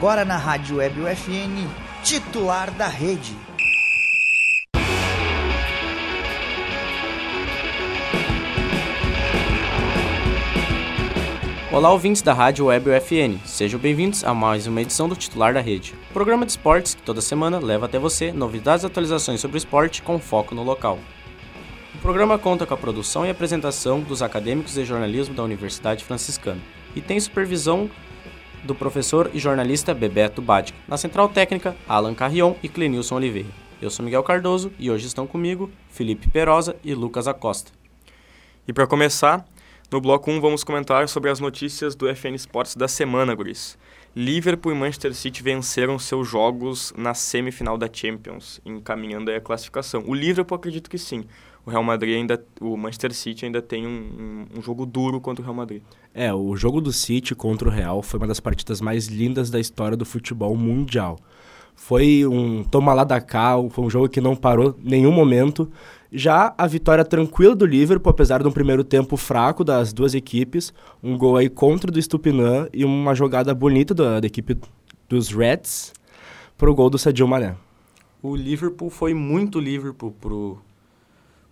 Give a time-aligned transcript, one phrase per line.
[0.00, 1.68] Agora na Rádio Web UFN,
[2.02, 3.36] titular da rede.
[11.70, 13.38] Olá, ouvintes da Rádio Web UFN.
[13.44, 17.20] Sejam bem-vindos a mais uma edição do Titular da Rede, programa de esportes que toda
[17.20, 20.98] semana leva até você novidades e atualizações sobre o esporte com foco no local.
[21.94, 26.62] O programa conta com a produção e apresentação dos acadêmicos de jornalismo da Universidade Franciscana
[26.96, 27.90] e tem supervisão
[28.64, 30.76] do professor e jornalista Bebeto Badic.
[30.86, 33.48] Na central técnica, Alan Carrion e Clenilson Oliveira.
[33.80, 37.72] Eu sou Miguel Cardoso e hoje estão comigo Felipe Perosa e Lucas Acosta.
[38.68, 39.44] E para começar,
[39.90, 43.76] no bloco 1 vamos comentar sobre as notícias do FN Sports da semana, guris.
[44.14, 50.04] Liverpool e Manchester City venceram seus jogos na semifinal da Champions, encaminhando a classificação.
[50.06, 51.24] O Liverpool acredito que sim.
[51.64, 55.42] O Real Madrid ainda, o Manchester City ainda tem um, um, um jogo duro contra
[55.42, 55.82] o Real Madrid.
[56.12, 59.60] É, o jogo do City contra o Real foi uma das partidas mais lindas da
[59.60, 61.18] história do futebol mundial.
[61.76, 65.70] Foi um toma lá da cá, foi um jogo que não parou em nenhum momento.
[66.12, 70.74] Já a vitória tranquila do Liverpool, apesar de um primeiro tempo fraco das duas equipes,
[71.02, 74.58] um gol aí contra do Stupinã e uma jogada bonita da, da equipe
[75.08, 75.94] dos Reds
[76.58, 77.56] pro gol do Sadio Mané.
[78.22, 80.58] O Liverpool foi muito Liverpool pro,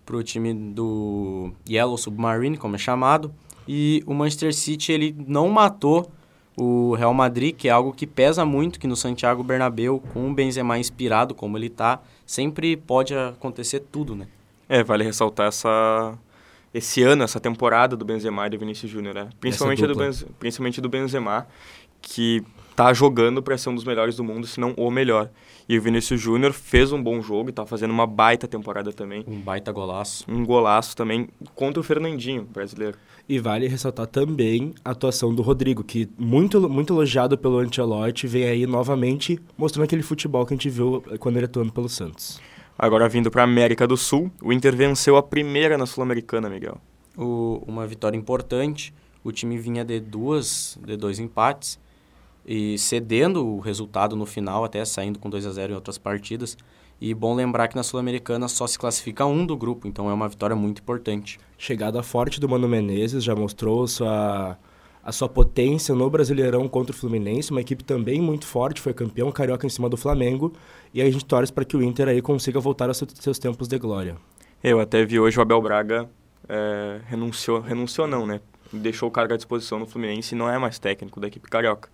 [0.05, 3.33] pro time do Yellow Submarine, como é chamado,
[3.71, 6.11] e o Manchester City ele não matou
[6.57, 10.33] o Real Madrid, que é algo que pesa muito, que no Santiago Bernabéu, com o
[10.33, 14.27] Benzema inspirado como ele tá, sempre pode acontecer tudo, né?
[14.67, 16.17] É, vale ressaltar essa
[16.73, 19.29] esse ano, essa temporada do Benzema e do Vinícius Júnior, né?
[19.39, 21.47] Principalmente do, Benz, principalmente do Benzema,
[22.01, 22.43] que
[22.79, 25.29] tá jogando para ser um dos melhores do mundo, se não o melhor.
[25.67, 29.25] E o Vinícius Júnior fez um bom jogo e tá fazendo uma baita temporada também.
[29.27, 30.23] Um baita golaço.
[30.29, 32.97] Um golaço também contra o Fernandinho, brasileiro.
[33.27, 38.45] E vale ressaltar também a atuação do Rodrigo, que muito, muito elogiado pelo Ancelotti, vem
[38.45, 42.39] aí novamente mostrando aquele futebol que a gente viu quando ele atuando pelo Santos.
[42.77, 46.77] Agora vindo para a América do Sul, o Inter venceu a primeira na Sul-Americana, Miguel.
[47.17, 48.93] O, uma vitória importante.
[49.21, 51.77] O time vinha de duas, de dois empates
[52.51, 56.57] e cedendo o resultado no final, até saindo com 2 a 0 em outras partidas.
[56.99, 60.27] E bom lembrar que na Sul-Americana só se classifica um do grupo, então é uma
[60.27, 61.39] vitória muito importante.
[61.59, 64.57] Chegada forte do Mano Menezes, já mostrou sua
[65.01, 69.31] a sua potência no Brasileirão contra o Fluminense, uma equipe também muito forte, foi campeão
[69.31, 70.51] carioca em cima do Flamengo,
[70.93, 73.77] e a gente torce para que o Inter aí consiga voltar aos seus tempos de
[73.79, 74.17] glória.
[74.61, 76.09] Eu até vi hoje o Abel Braga
[76.47, 78.41] é, renunciou, renunciou não, né?
[78.73, 81.89] Deixou o cargo à disposição no Fluminense e não é mais técnico da equipe carioca.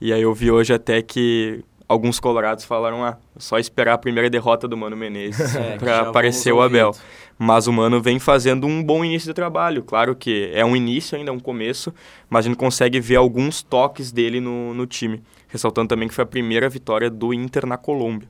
[0.00, 4.28] E aí eu vi hoje até que alguns colorados falaram, ah, só esperar a primeira
[4.28, 6.92] derrota do Mano Menezes é, para aparecer o Abel.
[7.38, 9.82] Mas o Mano vem fazendo um bom início de trabalho.
[9.82, 11.92] Claro que é um início ainda, é um começo,
[12.28, 15.22] mas a gente consegue ver alguns toques dele no, no time.
[15.48, 18.28] Ressaltando também que foi a primeira vitória do Inter na Colômbia.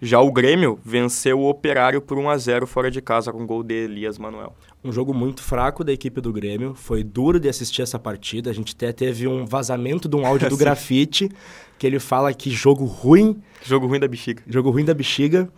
[0.00, 3.64] Já o Grêmio venceu o Operário por 1 a 0 fora de casa com gol
[3.64, 4.54] de Elias Manuel.
[4.84, 6.72] Um jogo muito fraco da equipe do Grêmio.
[6.72, 8.48] Foi duro de assistir essa partida.
[8.48, 11.28] A gente até teve um vazamento de um áudio do Grafite
[11.76, 13.42] que ele fala que jogo ruim.
[13.64, 14.40] Jogo ruim da bexiga.
[14.46, 15.48] Jogo ruim da bexiga.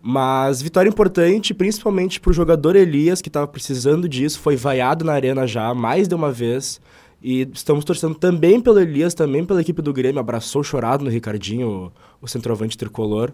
[0.00, 4.38] Mas vitória importante, principalmente para o jogador Elias, que estava precisando disso.
[4.38, 6.80] Foi vaiado na arena já mais de uma vez.
[7.20, 10.20] E estamos torcendo também pelo Elias, também pela equipe do Grêmio.
[10.20, 13.32] Abraçou chorado no Ricardinho, o, o centroavante tricolor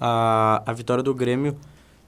[0.00, 1.56] a, a vitória do Grêmio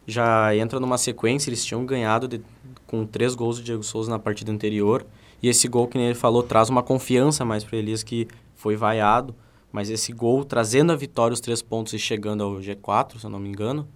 [0.07, 2.41] já entra numa sequência, eles tinham ganhado de,
[2.87, 5.05] com três gols do Diego Souza na partida anterior,
[5.43, 9.35] e esse gol que ele falou traz uma confiança mais para Elias que foi vaiado,
[9.71, 13.31] mas esse gol trazendo a vitória, os três pontos e chegando ao G4, se eu
[13.31, 13.87] não me engano,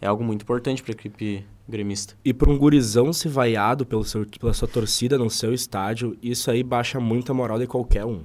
[0.00, 2.14] é algo muito importante para a equipe gremista.
[2.24, 6.50] E para um gurizão se vaiado pelo seu, pela sua torcida no seu estádio, isso
[6.50, 8.22] aí baixa muito a moral de qualquer um.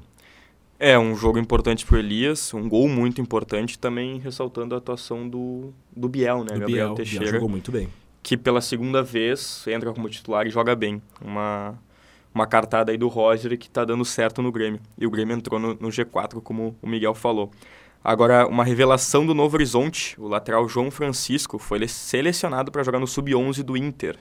[0.84, 5.72] É, um jogo importante para Elias, um gol muito importante, também ressaltando a atuação do,
[5.96, 6.56] do Biel, né?
[6.56, 7.26] Do Gabriel Biel, Teixeira.
[7.26, 7.88] Biel jogou muito bem.
[8.24, 11.00] Que pela segunda vez entra como titular e joga bem.
[11.24, 11.80] Uma,
[12.34, 14.80] uma cartada aí do Roger que está dando certo no Grêmio.
[14.98, 17.52] E o Grêmio entrou no, no G4, como o Miguel falou.
[18.04, 23.06] Agora, uma revelação do Novo Horizonte, o lateral João Francisco foi selecionado para jogar no
[23.06, 24.18] Sub-11 do Inter.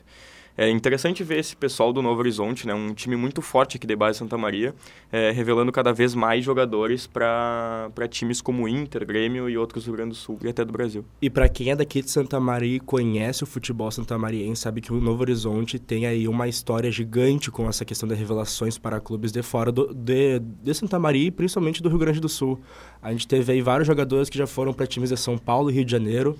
[0.56, 3.97] É interessante ver esse pessoal do Novo Horizonte, né, um time muito forte aqui de
[3.97, 4.75] base Santa Maria,
[5.11, 9.97] é, revelando cada vez mais jogadores para times como Inter, Grêmio e outros do Rio
[9.97, 11.05] Grande do Sul e até do Brasil.
[11.23, 14.93] E para quem é daqui de Santa Maria e conhece o futebol santamariense, sabe que
[14.93, 19.32] o Novo Horizonte tem aí uma história gigante com essa questão de revelações para clubes
[19.32, 22.61] de fora do, de, de Santa Maria e principalmente do Rio Grande do Sul.
[23.03, 25.75] A gente teve aí vários jogadores que já foram para times de São Paulo e
[25.75, 26.37] Rio de Janeiro,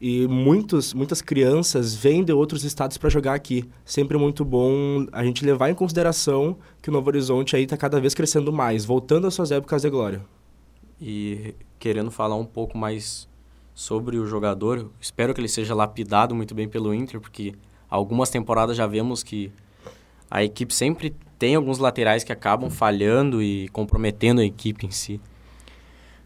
[0.00, 3.68] E muitos, muitas crianças vêm de outros estados para jogar aqui.
[3.84, 8.00] Sempre muito bom a gente levar em consideração que o Novo Horizonte aí está cada
[8.00, 10.24] vez crescendo mais, voltando às suas épocas de glória.
[11.00, 13.28] E querendo falar um pouco mais
[13.74, 17.54] sobre o jogador, espero que ele seja lapidado muito bem pelo Inter, porque
[17.90, 19.50] algumas temporadas já vemos que
[20.30, 25.20] a equipe sempre tem alguns laterais que acabam falhando e comprometendo a equipe em si.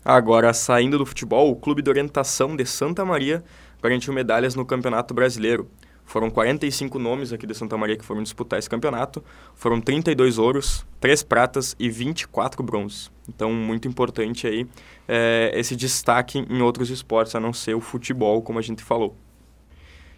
[0.05, 3.45] Agora, saindo do futebol, o Clube de Orientação de Santa Maria
[3.83, 5.69] garantiu medalhas no Campeonato Brasileiro.
[6.05, 9.25] Foram 45 nomes aqui de Santa Maria que foram disputar esse campeonato.
[9.55, 13.11] Foram 32 ouros, 3 pratas e 24 bronzes.
[13.29, 14.67] Então, muito importante aí
[15.09, 19.17] é, esse destaque em outros esportes, a não ser o futebol, como a gente falou.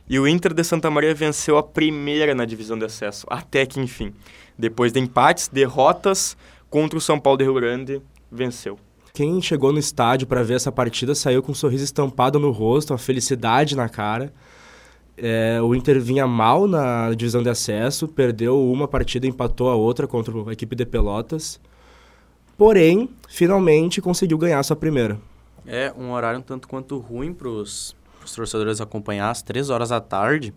[0.08, 3.80] E o Inter de Santa Maria venceu a primeira na divisão de acesso, até que
[3.80, 4.12] enfim.
[4.58, 6.36] Depois de empates, derrotas
[6.68, 8.78] contra o São Paulo de Rio Grande, venceu.
[9.16, 12.92] Quem chegou no estádio para ver essa partida saiu com um sorriso estampado no rosto,
[12.92, 14.34] uma felicidade na cara.
[15.16, 20.08] É, o Inter vinha mal na divisão de acesso, perdeu uma partida, empatou a outra
[20.08, 21.60] contra a equipe de Pelotas.
[22.58, 25.16] Porém, finalmente conseguiu ganhar sua primeira.
[25.64, 27.94] É um horário um tanto quanto ruim para os
[28.34, 30.52] torcedores acompanhar, às três horas da tarde.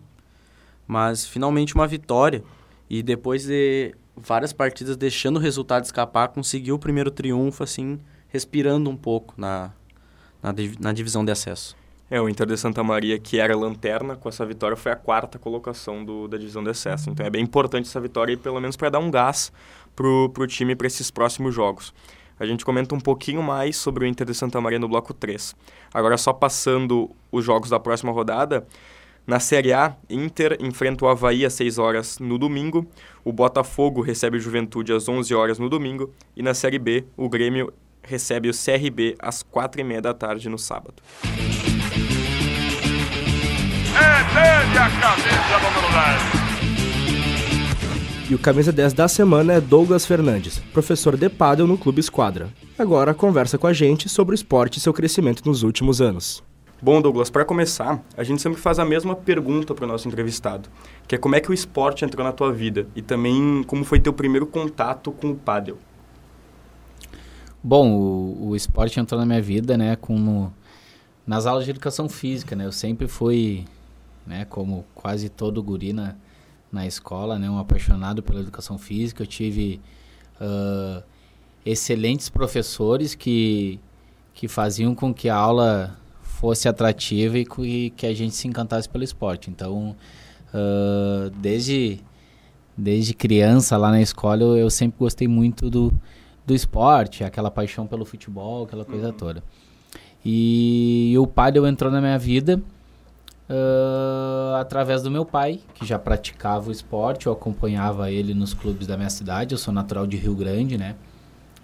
[0.84, 2.42] Mas finalmente uma vitória.
[2.90, 8.88] E depois de várias partidas deixando o resultado escapar, conseguiu o primeiro triunfo, assim, respirando
[8.90, 9.72] um pouco na,
[10.42, 11.76] na, na divisão de acesso.
[12.10, 15.38] É, o Inter de Santa Maria, que era lanterna, com essa vitória foi a quarta
[15.38, 17.10] colocação do, da divisão de acesso.
[17.10, 19.52] Então é bem importante essa vitória, pelo menos para dar um gás
[19.94, 21.92] pro, pro time para esses próximos jogos.
[22.40, 25.54] A gente comenta um pouquinho mais sobre o Inter de Santa Maria no bloco 3.
[25.92, 28.66] Agora, só passando os jogos da próxima rodada,
[29.26, 32.86] na Série A, Inter enfrenta o Havaí às 6 horas no domingo,
[33.22, 37.28] o Botafogo recebe o Juventude às 11 horas no domingo, e na Série B, o
[37.28, 37.70] Grêmio
[38.02, 41.02] recebe o CRB às 4 e meia da tarde no sábado.
[43.94, 45.88] É dele a camisa número
[46.32, 48.30] 10.
[48.30, 52.50] E o camisa 10 da semana é Douglas Fernandes, professor de pádel no Clube Esquadra.
[52.78, 56.42] Agora conversa com a gente sobre o esporte e seu crescimento nos últimos anos.
[56.80, 60.68] Bom, Douglas, para começar, a gente sempre faz a mesma pergunta para o nosso entrevistado,
[61.08, 63.98] que é como é que o esporte entrou na tua vida e também como foi
[63.98, 65.78] teu primeiro contato com o pádel.
[67.62, 70.52] Bom, o, o esporte entrou na minha vida, né, como
[71.26, 72.64] nas aulas de educação física, né?
[72.64, 73.64] Eu sempre fui,
[74.26, 76.14] né, como quase todo guri na,
[76.70, 79.22] na escola, né, um apaixonado pela educação física.
[79.22, 79.80] Eu tive
[80.40, 81.02] uh,
[81.64, 83.78] excelentes professores que
[84.32, 88.88] que faziam com que a aula fosse atrativa e que, que a gente se encantasse
[88.88, 89.50] pelo esporte.
[89.50, 89.96] Então,
[90.54, 91.98] uh, desde
[92.76, 95.92] desde criança lá na escola eu, eu sempre gostei muito do
[96.48, 99.12] do esporte, aquela paixão pelo futebol, aquela coisa uhum.
[99.12, 99.42] toda.
[100.24, 102.60] E, e o paddle entrou na minha vida
[103.50, 108.86] uh, através do meu pai, que já praticava o esporte, eu acompanhava ele nos clubes
[108.86, 110.96] da minha cidade, eu sou natural de Rio Grande, né?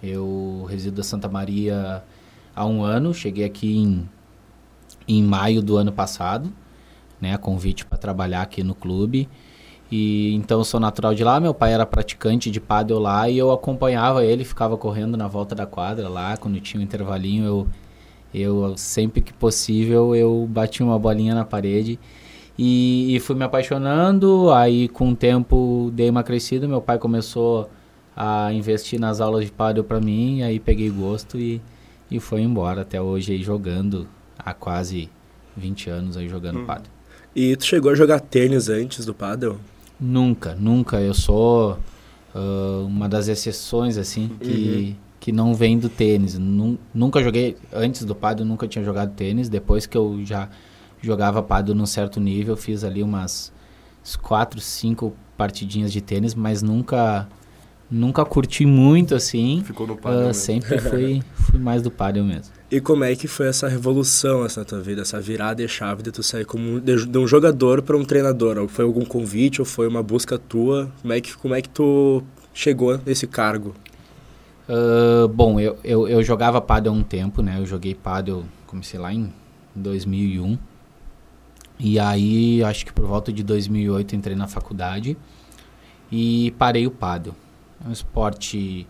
[0.03, 2.03] Eu resido em Santa Maria
[2.55, 4.07] há um ano, cheguei aqui em,
[5.07, 6.53] em maio do ano passado,
[7.19, 7.35] né?
[7.37, 9.27] Convite para trabalhar aqui no clube.
[9.91, 13.37] E então eu sou natural de lá, meu pai era praticante de pádel lá e
[13.37, 17.67] eu acompanhava ele, ficava correndo na volta da quadra lá, quando tinha um intervalinho, eu
[18.33, 21.97] eu sempre que possível eu bati uma bolinha na parede
[22.57, 27.69] e, e fui me apaixonando, aí com o tempo dei uma crescida, meu pai começou
[28.15, 31.61] a investir nas aulas de pádel para mim, aí peguei gosto e
[32.09, 35.09] e foi embora até hoje aí jogando há quase
[35.57, 36.65] 20 anos aí jogando hum.
[36.65, 36.91] pádel.
[37.35, 39.57] E tu chegou a jogar tênis antes do pádel?
[39.99, 40.99] Nunca, nunca.
[41.01, 41.77] Eu sou
[42.33, 44.95] uh, uma das exceções, assim, que, uhum.
[45.19, 46.37] que não vem do tênis.
[46.37, 49.49] Nun, nunca joguei, antes do pádel, nunca tinha jogado tênis.
[49.49, 50.49] Depois que eu já
[51.01, 53.53] jogava pádel num certo nível, fiz ali umas
[54.21, 57.27] quatro, cinco partidinhas de tênis, mas nunca
[57.89, 59.61] nunca curti muito assim.
[59.65, 62.53] Ficou no pádel uh, Sempre fui, fui mais do pádel mesmo.
[62.71, 66.11] E como é que foi essa revolução essa tua vida, essa virada e chave de
[66.11, 68.67] tu sair como de, de um jogador para um treinador?
[68.67, 70.91] Foi algum convite ou foi uma busca tua?
[71.01, 72.23] Como é que, como é que tu
[72.53, 73.75] chegou nesse cargo?
[74.67, 77.59] Uh, bom, eu, eu, eu jogava pádel há um tempo, né?
[77.59, 79.31] Eu joguei pádel, comecei lá em
[79.75, 80.57] 2001.
[81.77, 85.15] E aí, acho que por volta de 2008 entrei na faculdade
[86.11, 87.35] e parei o pádel.
[87.85, 88.87] Um esporte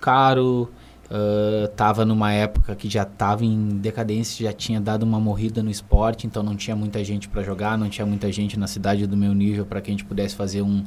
[0.00, 0.70] caro,
[1.08, 5.70] Uh, tava numa época que já estava em decadência, já tinha dado uma morrida no
[5.70, 9.16] esporte, então não tinha muita gente para jogar, não tinha muita gente na cidade do
[9.16, 10.84] meu nível para que a gente pudesse fazer um,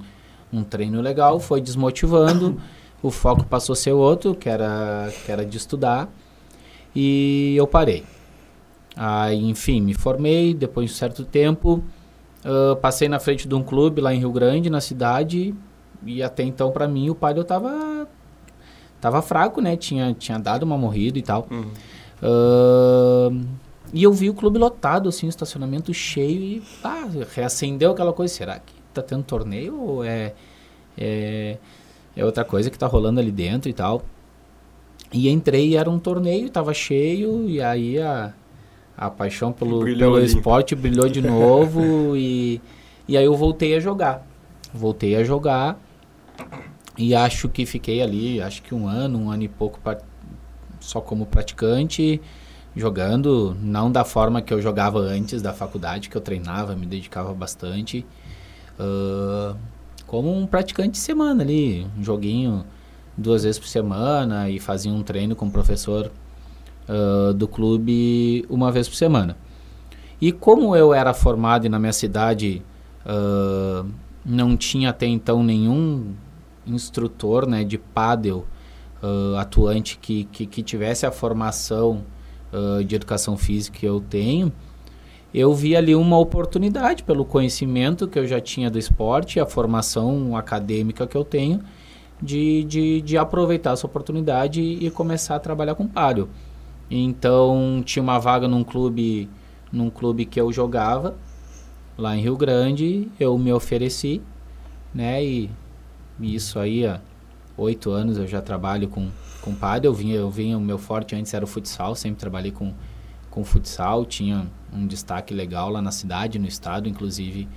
[0.51, 1.39] um treino legal.
[1.39, 2.59] Foi desmotivando,
[3.01, 6.09] o foco passou a ser outro, que era, que era de estudar,
[6.93, 8.03] e eu parei.
[8.97, 11.81] Aí, enfim, me formei, depois de um certo tempo,
[12.43, 15.55] uh, passei na frente de um clube lá em Rio Grande, na cidade,
[16.05, 18.07] e até então, para mim, o Padel tava,
[19.01, 19.75] tava fraco, né?
[19.75, 21.47] Tinha, tinha dado uma morrida e tal.
[21.49, 21.71] Uhum.
[22.21, 23.45] Uh,
[23.93, 28.33] e eu vi o clube lotado, assim, o estacionamento cheio e, ah, reacendeu aquela coisa.
[28.33, 30.33] Será que tá tendo torneio ou é,
[30.97, 31.57] é,
[32.15, 34.03] é outra coisa que tá rolando ali dentro e tal?
[35.11, 38.31] E entrei e era um torneio, tava cheio, e aí a,
[38.95, 42.61] a paixão pelo, Brilhou pelo esporte brilhou de novo e,
[43.07, 44.25] e aí eu voltei a jogar.
[44.71, 45.79] Voltei a jogar
[46.97, 49.79] e acho que fiquei ali, acho que um ano, um ano e pouco
[50.81, 52.21] só como praticante,
[52.75, 57.33] jogando, não da forma que eu jogava antes da faculdade, que eu treinava, me dedicava
[57.33, 58.05] bastante.
[58.77, 59.55] Ah,
[60.07, 62.65] como um praticante de semana ali, um joguinho
[63.17, 66.11] duas vezes por semana e fazia um treino com o professor
[66.87, 69.37] ah, do clube uma vez por semana.
[70.21, 72.61] E como eu era formado e na minha cidade
[73.05, 73.85] ah,
[74.25, 76.13] não tinha até então nenhum
[76.73, 78.45] instrutor né, de pádel
[79.01, 82.03] ah, atuante que, que, que tivesse a formação
[82.51, 84.51] ah, de educação física que eu tenho,
[85.33, 89.45] eu vi ali uma oportunidade pelo conhecimento que eu já tinha do esporte e a
[89.45, 91.61] formação acadêmica que eu tenho
[92.21, 96.27] de, de, de aproveitar essa oportunidade e, e começar a trabalhar com pádel.
[96.89, 99.29] Então tinha uma vaga num clube,
[99.71, 101.15] num clube que eu jogava
[101.97, 104.21] lá em Rio Grande, eu me ofereci,
[104.93, 105.23] né?
[105.23, 105.49] E,
[106.19, 106.99] e isso aí há
[107.57, 109.09] oito anos eu já trabalho com
[109.41, 109.91] com pádel.
[109.91, 112.73] Eu vinha, eu vinha, o meu forte antes era o futsal, sempre trabalhei com
[113.29, 117.47] com futsal, tinha um destaque legal lá na cidade, no estado, inclusive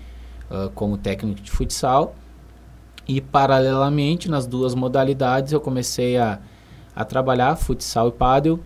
[0.51, 2.15] ah, como técnico de futsal.
[3.09, 6.39] E paralelamente nas duas modalidades eu comecei a,
[6.95, 8.61] a trabalhar futsal e pádel.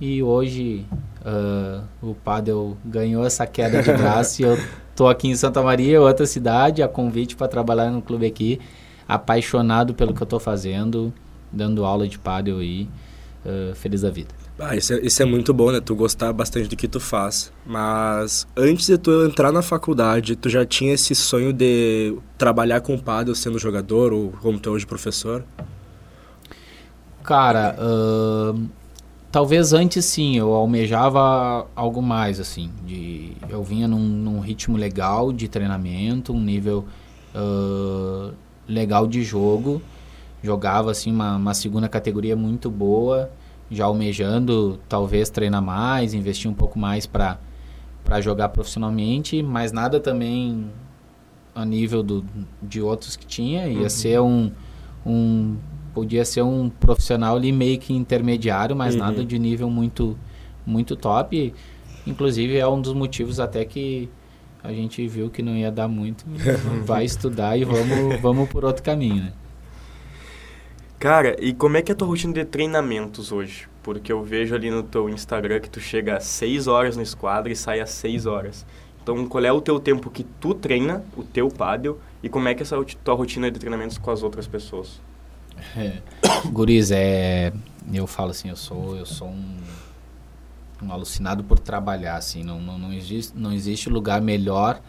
[0.00, 0.86] E hoje
[1.24, 4.58] ah, o pádel ganhou essa queda de braço e eu
[4.94, 8.60] tô aqui em Santa Maria, outra cidade, a convite para trabalhar no clube aqui,
[9.06, 11.12] apaixonado pelo que eu tô fazendo,
[11.52, 12.88] dando aula de pádel aí,
[13.44, 14.34] ah, feliz da vida.
[14.58, 15.80] Ah, isso é, isso é muito bom, né?
[15.80, 17.52] Tu gostar bastante do que tu faz.
[17.66, 22.94] Mas antes de tu entrar na faculdade, tu já tinha esse sonho de trabalhar com
[22.94, 25.44] o paddle sendo jogador ou como tu é hoje professor?
[27.24, 28.68] Cara, ahn,
[29.32, 32.70] talvez antes sim, eu almejava algo mais, assim.
[32.86, 36.84] De, eu vinha num, num ritmo legal de treinamento, um nível
[37.34, 38.30] ah,
[38.68, 39.80] legal de jogo.
[40.42, 43.30] Jogava, assim, uma, uma segunda categoria muito boa,
[43.70, 47.38] já almejando talvez treinar mais, investir um pouco mais para
[48.04, 50.66] para jogar profissionalmente, mas nada também
[51.54, 52.22] a nível do,
[52.62, 53.66] de outros que tinha.
[53.66, 54.50] Ia ser um,
[55.06, 55.56] um
[55.94, 59.00] podia ser um profissional ali meio que intermediário, mas Uhum.
[59.00, 60.18] nada de nível muito
[60.66, 61.54] muito top.
[62.06, 64.10] Inclusive é um dos motivos até que
[64.64, 66.24] a gente viu que não ia dar muito.
[66.84, 69.32] Vai estudar e vamos vamos por outro caminho, né?
[70.98, 73.68] Cara, e como é que é a tua rotina de treinamentos hoje?
[73.82, 77.52] Porque eu vejo ali no teu Instagram que tu chega às 6 horas no esquadro
[77.52, 78.64] e sai às 6 horas.
[79.02, 82.54] Então, qual é o teu tempo que tu treina, o teu paddle, e como é
[82.54, 84.98] que é essa tua rotina de treinamentos com as outras pessoas?
[85.76, 85.98] É.
[86.48, 87.52] Guris, é,
[87.92, 89.58] eu falo assim, eu sou, eu sou um,
[90.84, 94.80] um alucinado por trabalhar, assim, não, não, não, existe, não existe lugar melhor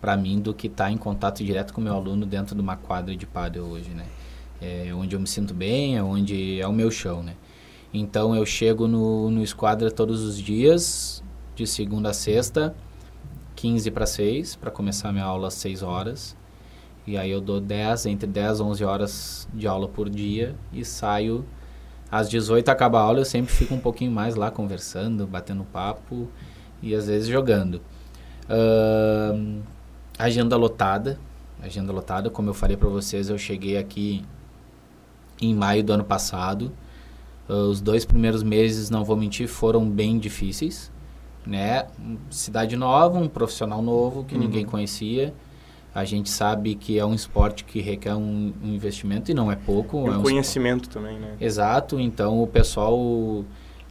[0.00, 2.76] para mim do que estar em contato direto com o meu aluno dentro de uma
[2.76, 4.06] quadra de pádel hoje, né?
[4.60, 7.34] É onde eu me sinto bem, é onde é o meu chão, né?
[7.92, 11.22] Então eu chego no, no esquadra todos os dias,
[11.54, 12.74] de segunda a sexta,
[13.54, 16.36] 15 para 6, para começar minha aula às 6 horas.
[17.06, 20.84] E aí eu dou 10, entre 10 e 11 horas de aula por dia e
[20.84, 21.44] saio
[22.10, 26.28] às 18 acaba a aula, eu sempre fico um pouquinho mais lá conversando, batendo papo
[26.82, 27.80] e às vezes jogando.
[28.48, 29.60] Ahn,
[30.18, 31.18] agenda lotada,
[31.60, 34.24] agenda lotada, como eu falei para vocês, eu cheguei aqui
[35.40, 36.72] em maio do ano passado.
[37.48, 40.90] Ah, os dois primeiros meses, não vou mentir, foram bem difíceis,
[41.46, 41.86] né?
[42.30, 45.34] Cidade nova, um profissional novo que ninguém conhecia.
[45.96, 49.56] A gente sabe que é um esporte que requer um, um investimento e não é
[49.56, 50.06] pouco.
[50.06, 51.36] E é um conhecimento também, né?
[51.40, 53.42] Exato, então o pessoal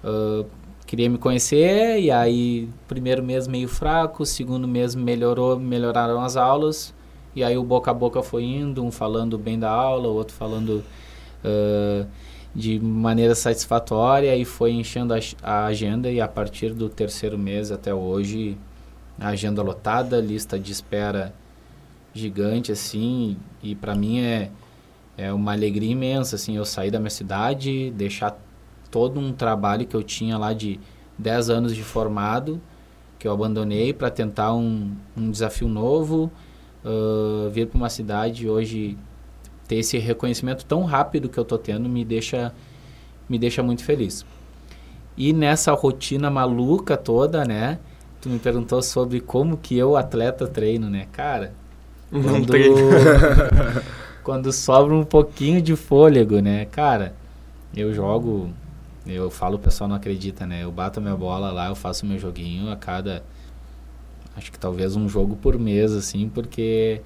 [0.03, 0.45] ah,
[0.85, 6.93] queria me conhecer e aí primeiro mês meio fraco, segundo mês melhorou, melhoraram as aulas
[7.35, 10.35] e aí o boca a boca foi indo, um falando bem da aula, o outro
[10.35, 10.83] falando
[11.43, 12.05] ah,
[12.53, 17.71] de maneira satisfatória e foi enchendo a, a agenda e a partir do terceiro mês
[17.71, 18.55] até hoje
[19.19, 21.33] a agenda lotada, lista de espera
[22.15, 24.49] gigante assim e para mim é
[25.17, 28.37] é uma alegria imensa, assim, eu sair da minha cidade, deixar
[28.91, 30.79] todo um trabalho que eu tinha lá de
[31.17, 32.61] 10 anos de formado,
[33.17, 36.29] que eu abandonei para tentar um, um desafio novo,
[36.83, 38.97] uh, vir para uma cidade hoje
[39.67, 42.53] ter esse reconhecimento tão rápido que eu tô tendo me deixa
[43.27, 44.25] me deixa muito feliz.
[45.17, 47.79] E nessa rotina maluca toda, né?
[48.21, 51.07] Tu me perguntou sobre como que eu atleta treino, né?
[51.11, 51.53] Cara,
[52.09, 52.53] quando
[54.23, 56.65] quando sobra um pouquinho de fôlego, né?
[56.65, 57.13] Cara,
[57.75, 58.49] eu jogo
[59.05, 60.63] eu falo, o pessoal não acredita, né?
[60.63, 63.23] Eu bato minha bola lá, eu faço meu joguinho a cada
[64.35, 67.01] acho que talvez um jogo por mês assim, porque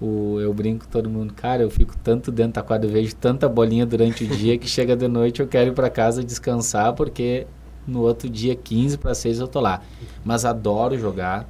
[0.00, 3.14] o, eu brinco com todo mundo, cara, eu fico tanto dentro da quadra, eu vejo
[3.14, 6.94] tanta bolinha durante o dia que chega de noite eu quero ir para casa descansar
[6.94, 7.46] porque
[7.86, 9.82] no outro dia 15 para 6 eu tô lá.
[10.24, 11.46] Mas adoro jogar,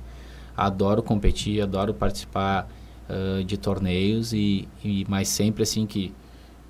[0.57, 2.69] adoro competir, adoro participar
[3.09, 6.13] uh, de torneios e, e mas sempre assim que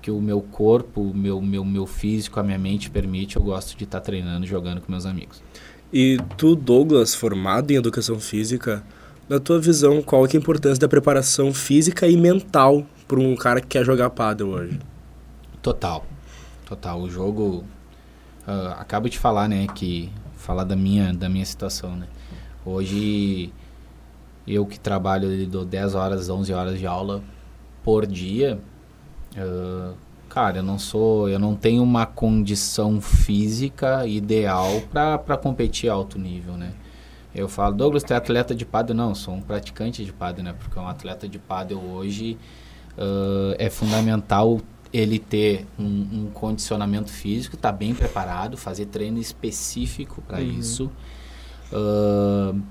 [0.05, 3.75] que o meu corpo, o meu, meu, meu físico, a minha mente permite, eu gosto
[3.75, 5.41] de estar tá treinando, jogando com meus amigos.
[5.91, 8.83] E tu, Douglas, formado em educação física,
[9.27, 13.59] na tua visão, qual é a importância da preparação física e mental para um cara
[13.59, 14.79] que quer jogar paddle hoje?
[15.59, 16.05] Total,
[16.67, 17.01] total.
[17.01, 17.63] O jogo,
[18.47, 22.05] uh, acabo de falar, né, que falar da minha da minha situação, né.
[22.63, 23.51] Hoje
[24.47, 27.23] eu que trabalho eu dou 10 horas, 11 horas de aula
[27.83, 28.59] por dia.
[29.35, 29.93] Uh,
[30.29, 36.55] cara, eu não sou, eu não tenho uma condição física ideal para competir alto nível,
[36.57, 36.73] né?
[37.33, 38.95] Eu falo, Douglas, tu é atleta de pádel?
[38.95, 40.55] Não, sou um praticante de pádel, né?
[40.57, 42.37] Porque um atleta de pádel hoje
[42.97, 44.61] uh, é fundamental
[44.93, 50.45] ele ter um, um condicionamento físico, estar tá bem preparado, fazer treino específico para uhum.
[50.45, 50.89] isso.
[51.73, 52.61] Uh,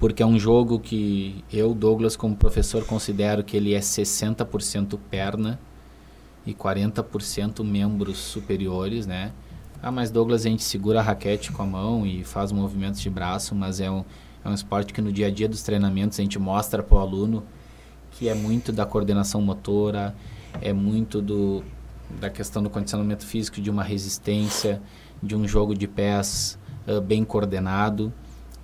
[0.00, 5.60] porque é um jogo que eu, Douglas, como professor, considero que ele é 60% perna
[6.46, 9.30] e 40% membros superiores, né?
[9.82, 13.10] Ah, mas Douglas, a gente segura a raquete com a mão e faz movimentos de
[13.10, 14.02] braço, mas é um,
[14.42, 16.98] é um esporte que no dia a dia dos treinamentos a gente mostra para o
[16.98, 17.44] aluno
[18.10, 20.14] que é muito da coordenação motora,
[20.62, 21.62] é muito do,
[22.18, 24.80] da questão do condicionamento físico, de uma resistência,
[25.22, 26.58] de um jogo de pés
[26.88, 28.12] uh, bem coordenado.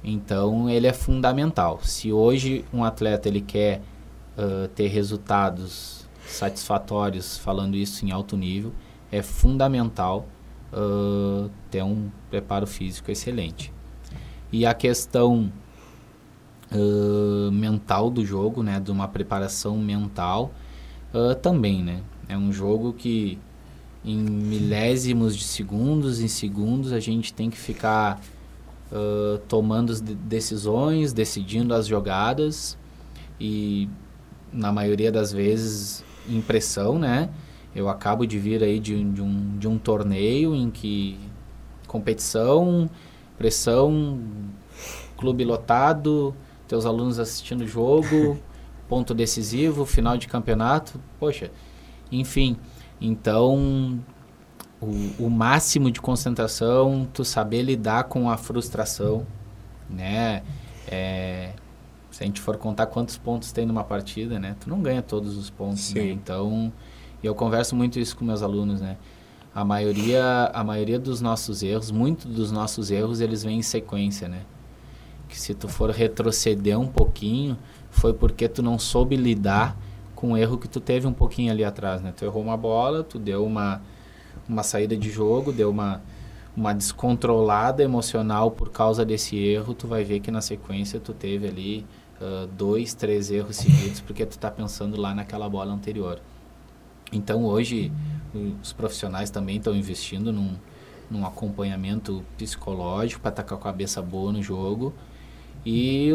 [0.02, 1.80] Então, ele é fundamental.
[1.82, 3.82] Se hoje um atleta ele quer
[4.38, 8.72] uh, ter resultados satisfatórios, falando isso em alto nível,
[9.10, 10.26] é fundamental
[10.72, 13.72] uh, ter um preparo físico excelente.
[14.52, 15.52] E a questão
[16.70, 20.52] uh, mental do jogo, né, de uma preparação mental,
[21.40, 22.02] também, né?
[22.28, 23.38] É um jogo que
[24.04, 28.20] em milésimos de segundos, em segundos, a gente tem que ficar
[28.92, 32.76] uh, tomando as decisões, decidindo as jogadas
[33.40, 33.88] e
[34.52, 37.28] na maioria das vezes impressão, né?
[37.74, 41.18] Eu acabo de vir aí de, de, um, de um torneio em que
[41.86, 42.88] competição,
[43.36, 44.18] pressão,
[45.16, 46.34] clube lotado,
[46.66, 48.38] teus alunos assistindo o jogo,
[48.88, 51.50] ponto decisivo, final de campeonato, poxa,
[52.10, 52.56] enfim.
[53.00, 54.00] Então,
[54.80, 59.26] o, o máximo de concentração, tu saber lidar com a frustração,
[59.88, 60.42] né?
[60.86, 61.52] É,
[62.10, 64.56] se a gente for contar quantos pontos tem numa partida, né?
[64.60, 66.08] Tu não ganha todos os pontos, né?
[66.10, 66.72] Então,
[67.22, 68.96] e eu converso muito isso com meus alunos, né?
[69.54, 74.28] A maioria, a maioria dos nossos erros, muito dos nossos erros, eles vêm em sequência,
[74.28, 74.42] né?
[75.28, 77.56] Que se tu for retroceder um pouquinho,
[77.90, 79.76] foi porque tu não soube lidar
[80.14, 82.12] com o erro que tu teve um pouquinho ali atrás, né?
[82.14, 83.80] Tu errou uma bola, tu deu uma
[84.48, 86.00] uma saída de jogo, deu uma
[86.56, 91.46] uma descontrolada emocional por causa desse erro, tu vai ver que na sequência tu teve
[91.46, 91.86] ali
[92.18, 96.18] uh, dois, três erros seguidos porque tu tá pensando lá naquela bola anterior.
[97.12, 97.92] Então hoje
[98.62, 100.56] os profissionais também estão investindo num,
[101.10, 104.94] num acompanhamento psicológico para estar com a cabeça boa no jogo.
[105.64, 106.10] E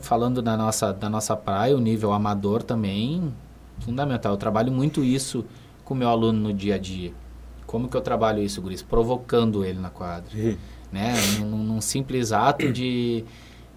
[0.00, 3.32] falando da nossa, da nossa praia, o nível amador também,
[3.80, 4.32] fundamental.
[4.32, 5.44] Eu trabalho muito isso
[5.84, 7.12] com o meu aluno no dia a dia.
[7.66, 8.82] Como que eu trabalho isso, Guris?
[8.82, 10.30] Provocando ele na quadra.
[10.34, 10.56] Uhum.
[10.92, 11.14] Né?
[11.40, 13.24] Num, num, simples ato de,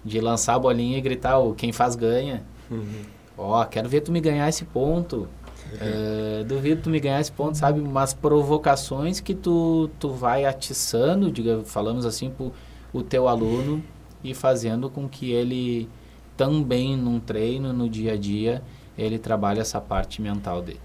[0.04, 2.44] de lançar a bolinha e gritar, oh, quem faz ganha.
[2.70, 3.02] Uhum.
[3.36, 5.28] Ó, oh, quero ver tu me ganhar esse ponto.
[5.72, 7.80] Uh, duvido tu me ganhar esse ponto, sabe?
[7.80, 12.52] Umas provocações que tu, tu vai atiçando, diga, falamos assim, pro
[12.92, 13.82] o teu aluno
[14.22, 15.88] e fazendo com que ele
[16.36, 18.62] também num treino, no dia a dia,
[18.96, 20.80] ele trabalhe essa parte mental dele.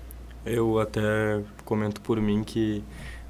[0.46, 2.84] Eu até comento por mim que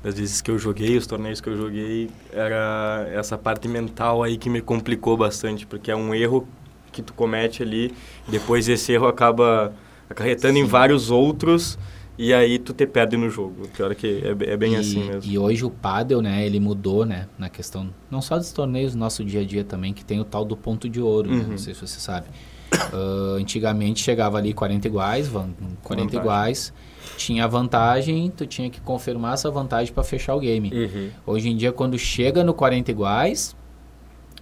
[0.04, 4.38] das vezes que eu joguei, os torneios que eu joguei, era essa parte mental aí
[4.38, 6.48] que me complicou bastante, porque é um erro
[6.92, 7.94] que tu comete ali,
[8.28, 9.74] depois esse erro acaba
[10.10, 10.60] acarretando Sim.
[10.62, 11.78] em vários outros
[12.18, 13.68] e aí tu te perde no jogo.
[13.70, 15.30] Pior é que é, é bem e, assim mesmo.
[15.32, 19.00] E hoje o paddle, né, ele mudou, né, na questão não só dos torneios do
[19.00, 21.48] nosso dia a dia também, que tem o tal do ponto de ouro, né, Uhum.
[21.52, 22.28] não sei se você sabe.
[22.76, 25.50] Ah, antigamente chegava ali 40 iguais, van-
[25.84, 26.20] 40 Vantagem.
[26.20, 26.74] iguais,
[27.16, 30.72] tinha vantagem, tu tinha que confirmar essa vantagem para fechar o game.
[30.74, 31.10] Uhum.
[31.26, 33.56] Hoje em dia, quando chega no 40 iguais,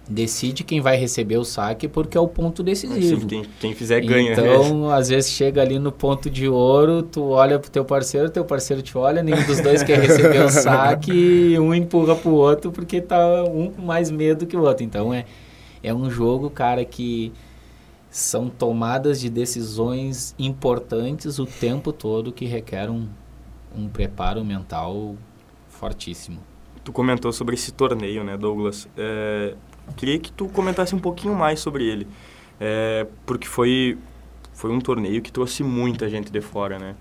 [0.08, 3.26] decide quem vai receber o saque porque é o ponto decisivo.
[3.26, 4.36] Quem, quem fizer ganha.
[4.36, 4.54] né?
[4.54, 8.44] Então, às vezes chega ali no ponto de ouro, tu olha pro teu parceiro, teu
[8.44, 12.70] parceiro te olha, nenhum dos dois quer receber o saque, e um empurra pro outro
[12.70, 14.84] porque tá um com mais medo que o outro.
[14.84, 15.24] Então é
[15.84, 17.30] é um jogo, cara, que
[18.14, 23.08] são tomadas de decisões importantes o tempo todo que requer um,
[23.76, 25.16] um preparo mental
[25.68, 26.38] fortíssimo.
[26.84, 28.88] Tu comentou sobre esse torneio, né, Douglas?
[28.96, 29.56] É,
[29.96, 32.06] queria que tu comentasse um pouquinho mais sobre ele.
[32.60, 33.98] É, porque foi,
[34.52, 36.94] foi um torneio que trouxe muita gente de fora, né?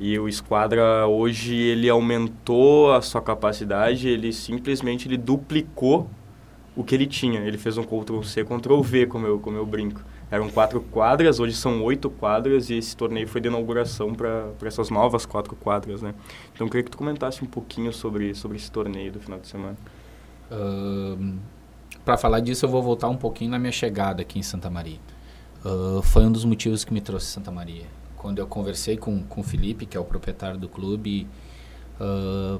[0.00, 6.08] E o Esquadra hoje ele aumentou a sua capacidade, ele simplesmente ele duplicou
[6.74, 7.40] o que ele tinha.
[7.40, 10.00] Ele fez um Ctrl C, Ctrl V, como eu, como eu brinco.
[10.34, 14.90] Eram quatro quadras, hoje são oito quadras e esse torneio foi de inauguração para essas
[14.90, 16.12] novas quatro quadras, né?
[16.52, 19.46] Então eu queria que tu comentasse um pouquinho sobre, sobre esse torneio do final de
[19.46, 19.76] semana.
[22.04, 24.98] Para falar disso, eu vou voltar um pouquinho na minha chegada aqui em Santa Maria.
[25.64, 27.86] Ah, foi um dos motivos que me trouxe Santa Maria.
[28.16, 31.28] Quando eu conversei com, com o Felipe, que é o proprietário do clube,
[32.00, 32.58] ah,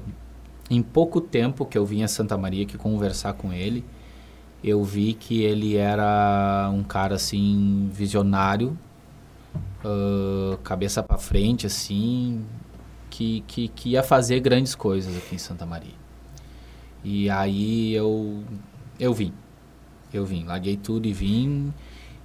[0.69, 3.83] em pouco tempo que eu vim a Santa Maria aqui conversar com ele,
[4.65, 8.75] eu vi que ele era um cara assim visionário,
[9.83, 12.43] ah, cabeça para frente assim,
[13.09, 15.93] que, que, que ia fazer grandes coisas aqui em Santa Maria.
[17.03, 18.43] E aí eu
[18.99, 19.31] eu vim.
[20.11, 21.71] Eu vim, larguei tudo e vim.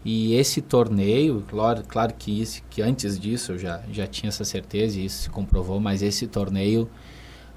[0.02, 4.44] E esse torneio, claro, claro que isso, que antes disso eu já, já tinha essa
[4.44, 6.88] certeza e isso se comprovou, mas esse torneio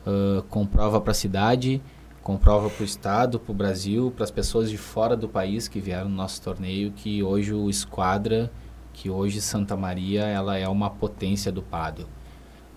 [0.05, 1.81] ah, comprova para a cidade,
[2.23, 5.79] comprova para o estado, para o Brasil, para as pessoas de fora do país que
[5.79, 8.51] vieram no nosso torneio, que hoje o Esquadra,
[8.93, 12.07] que hoje Santa Maria, ela é uma potência do paddle.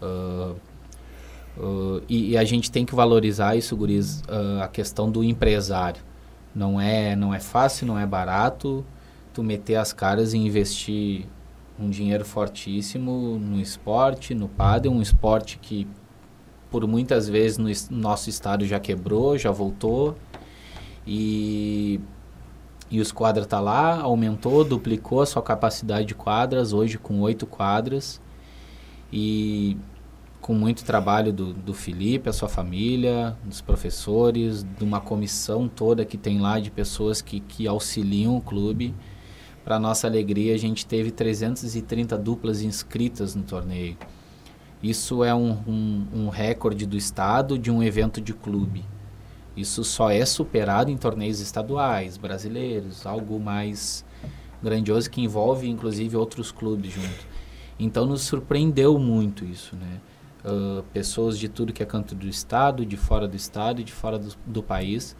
[0.02, 0.54] Ah,
[1.56, 6.02] Uh, e, e a gente tem que valorizar isso, guris, uh, a questão do empresário.
[6.54, 8.84] Não é, não é fácil, não é barato
[9.32, 11.26] tu meter as caras e investir
[11.78, 15.86] um dinheiro fortíssimo no esporte, no padel, um esporte que
[16.76, 20.14] por muitas vezes no nosso estado já quebrou, já voltou
[21.06, 21.98] e
[22.90, 27.46] e os quadras tá lá, aumentou, duplicou a sua capacidade de quadras, hoje com oito
[27.46, 28.20] quadras
[29.10, 29.78] e
[30.38, 36.04] com muito trabalho do, do Felipe, a sua família, dos professores, de uma comissão toda
[36.04, 38.94] que tem lá de pessoas que, que auxiliam o clube.
[39.64, 43.96] Para nossa alegria, a gente teve 330 duplas inscritas no torneio.
[44.88, 48.84] Isso é um, um, um recorde do estado de um evento de clube.
[49.56, 54.04] Isso só é superado em torneios estaduais, brasileiros, algo mais
[54.62, 57.26] grandioso que envolve inclusive outros clubes junto.
[57.80, 60.00] Então nos surpreendeu muito isso, né?
[60.44, 63.92] Uh, pessoas de tudo que é canto do estado, de fora do estado e de
[63.92, 65.16] fora do, do país,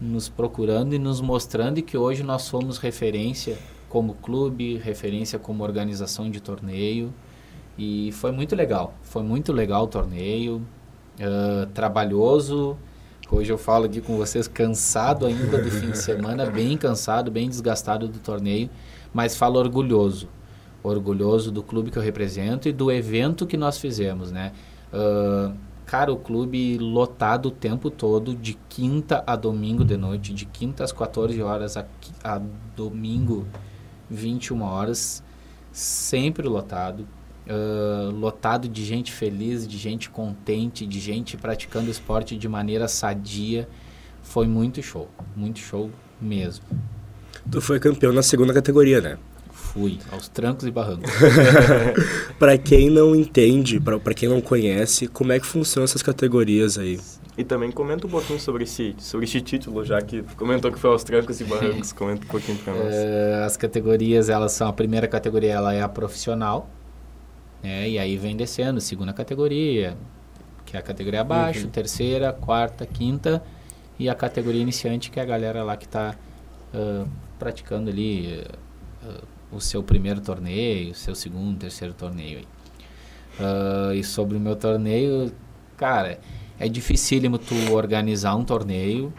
[0.00, 3.58] nos procurando e nos mostrando que hoje nós somos referência
[3.90, 7.12] como clube, referência como organização de torneio.
[7.76, 10.62] E foi muito legal, foi muito legal o torneio,
[11.18, 12.76] uh, trabalhoso.
[13.30, 17.48] Hoje eu falo aqui com vocês cansado ainda do fim de semana, bem cansado, bem
[17.48, 18.70] desgastado do torneio,
[19.12, 20.28] mas falo orgulhoso
[20.84, 24.52] orgulhoso do clube que eu represento e do evento que nós fizemos, né?
[24.92, 25.56] Uh,
[25.86, 30.84] cara, o clube lotado o tempo todo, de quinta a domingo de noite, de quinta
[30.84, 31.86] às 14 horas a,
[32.22, 32.40] a
[32.76, 33.46] domingo
[34.10, 35.22] 21 horas,
[35.72, 37.06] sempre lotado.
[37.46, 43.68] Uh, lotado de gente feliz, de gente contente, de gente praticando esporte de maneira sadia.
[44.22, 46.64] Foi muito show, muito show mesmo.
[47.50, 49.18] Tu foi campeão na segunda categoria, né?
[49.52, 51.10] Fui aos trancos e barrancos.
[52.38, 56.78] Pra quem não entende, pra pra quem não conhece, como é que funcionam essas categorias
[56.78, 56.98] aí?
[57.36, 60.90] E também comenta um pouquinho sobre esse, sobre esse título, já que comentou que foi
[60.90, 61.92] aos trancos e barrancos.
[61.92, 62.94] comenta um pouquinho pra nós.
[62.94, 66.70] Eh, as categorias, elas são, a primeira categoria ela é a profissional,
[67.64, 67.88] né?
[67.88, 69.96] E aí vem descendo, segunda categoria,
[70.66, 73.42] que é a categoria abaixo, terceira, quarta, quinta,
[73.98, 76.14] e a categoria iniciante, que é a galera lá que está
[77.38, 78.44] praticando ali
[79.02, 82.48] ah, o seu primeiro torneio, o seu segundo, terceiro torneio aí.
[83.40, 85.32] Ah, e sobre o meu torneio,
[85.76, 86.20] cara,
[86.58, 89.10] é dificílimo tu organizar um torneio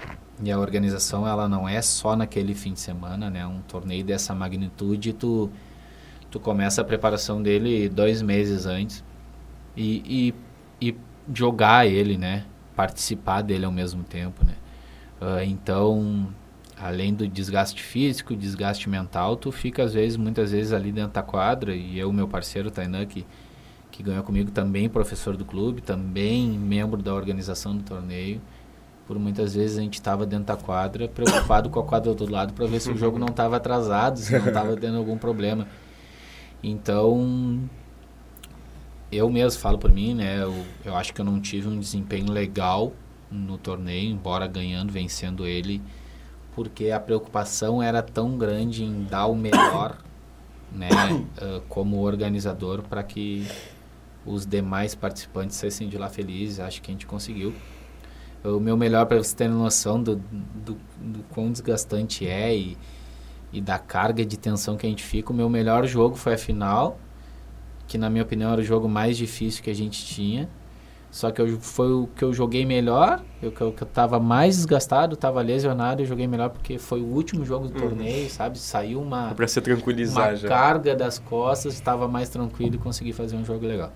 [0.43, 3.47] e a organização ela não é só naquele fim de semana, né?
[3.47, 5.49] Um torneio dessa magnitude, tu
[6.35, 9.01] tu começa a preparação dele dois meses antes.
[9.75, 10.33] e,
[10.81, 10.97] e, e
[11.33, 12.45] jogar ele, né?
[12.75, 14.53] Participar dele ao mesmo tempo, né?
[15.21, 16.27] Uh, então,
[16.77, 21.23] além do desgaste físico, desgaste mental, tu fica às vezes, muitas vezes ali dentro da
[21.23, 23.25] quadra e eu, meu parceiro Tainan, que,
[23.89, 28.41] que ganhou comigo, também professor do clube, também membro da organização do torneio,
[29.07, 32.51] por muitas vezes a gente estava dentro da quadra, preocupado com a quadra do lado
[32.51, 35.65] para ver se o jogo não estava atrasado, se não estava tendo algum problema.
[36.67, 37.69] Então,
[39.11, 40.41] eu mesmo falo por mim, né?
[40.41, 42.91] Eu, eu acho que eu não tive um desempenho legal
[43.29, 45.79] no torneio, embora ganhando, vencendo ele,
[46.55, 49.99] porque a preocupação era tão grande em dar o melhor,
[50.73, 53.47] né, uh, como organizador, para que
[54.25, 56.59] os demais participantes saíssem de lá felizes.
[56.59, 57.53] Acho que a gente conseguiu.
[58.43, 62.75] O meu melhor, para você ter noção do, do, do quão desgastante é e,
[63.57, 66.37] e da carga de tensão que a gente fica, o meu melhor jogo foi a
[66.37, 66.97] final,
[67.87, 70.49] que na minha opinião era o jogo mais difícil que a gente tinha
[71.15, 74.19] só que eu, foi o que eu joguei melhor, eu, que eu, que eu tava
[74.19, 77.87] mais desgastado, tava lesionado, eu joguei melhor porque foi o último jogo do uhum.
[77.87, 78.59] torneio, sabe?
[78.59, 80.49] Saiu uma, pra se tranquilizar uma já.
[80.49, 83.93] carga das costas, estava mais tranquilo e consegui fazer um jogo legal.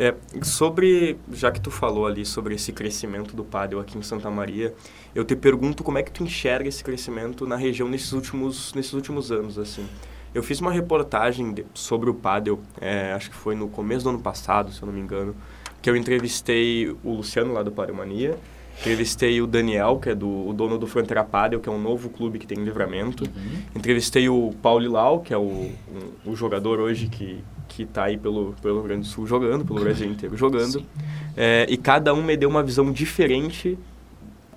[0.00, 4.30] É, sobre, já que tu falou ali sobre esse crescimento do pádel aqui em Santa
[4.30, 4.72] Maria,
[5.14, 8.94] eu te pergunto como é que tu enxerga esse crescimento na região nesses últimos, nesses
[8.94, 9.86] últimos anos, assim.
[10.34, 14.08] Eu fiz uma reportagem de, sobre o pádel, é, acho que foi no começo do
[14.08, 15.36] ano passado, se eu não me engano,
[15.82, 18.38] que eu entrevistei o Luciano lá do Paromania,
[18.80, 22.08] entrevistei o Daniel, que é do, o dono do Fronteira Padel, que é um novo
[22.08, 23.24] clube que tem em livramento.
[23.24, 23.62] Uhum.
[23.76, 25.74] Entrevistei o Paulo Lau, que é o, um,
[26.24, 29.80] o jogador hoje que que está aí pelo, pelo Rio Grande do Sul jogando, pelo
[29.80, 30.84] Brasil inteiro jogando.
[31.36, 33.78] É, e cada um me deu uma visão diferente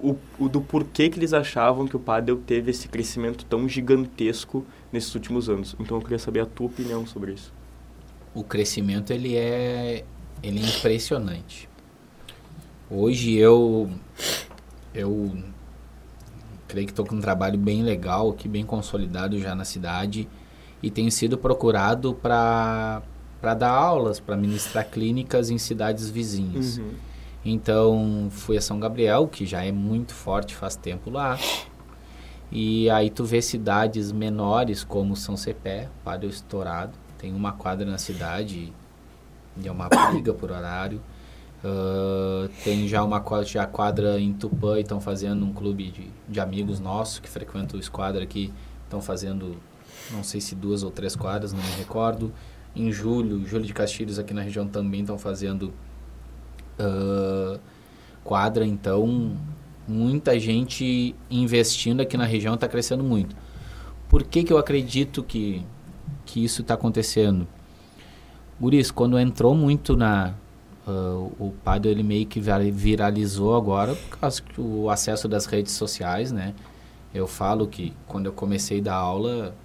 [0.02, 4.66] o, o, do porquê que eles achavam que o Padel teve esse crescimento tão gigantesco
[4.92, 5.76] nesses últimos anos.
[5.80, 7.54] Então eu queria saber a tua opinião sobre isso.
[8.34, 10.04] O crescimento ele é
[10.42, 11.70] ele é impressionante.
[12.90, 13.90] Hoje eu
[14.94, 15.38] eu
[16.68, 20.28] creio que estou com um trabalho bem legal aqui, bem consolidado já na cidade
[20.84, 23.02] e tenho sido procurado para
[23.42, 26.78] para dar aulas, para ministrar clínicas em cidades vizinhas.
[26.78, 26.92] Uhum.
[27.44, 31.38] Então, fui a São Gabriel, que já é muito forte faz tempo lá.
[32.50, 36.94] E aí tu vê cidades menores como São Cepé, Padre Estourado.
[37.18, 38.72] Tem uma quadra na cidade
[39.62, 41.02] e é uma briga por horário.
[41.64, 46.40] Uh, tem já uma já quadra em Tupã e estão fazendo um clube de, de
[46.40, 48.54] amigos nossos que frequentam o esquadra aqui.
[48.86, 49.58] Estão fazendo,
[50.12, 52.32] não sei se duas ou três quadras, não me recordo.
[52.76, 55.74] Em julho, Júlio de Castilhos aqui na região também estão fazendo
[56.80, 57.60] uh,
[58.24, 58.66] quadra.
[58.66, 59.38] Então,
[59.88, 63.36] muita gente investindo aqui na região está crescendo muito.
[64.10, 65.64] Por que, que eu acredito que,
[66.26, 67.48] que isso está acontecendo?
[68.60, 70.34] Guris, quando entrou muito na.
[70.86, 76.32] Uh, o Pado ele meio que viralizou agora por causa do acesso das redes sociais,
[76.32, 76.54] né?
[77.14, 79.56] Eu falo que quando eu comecei a dar aula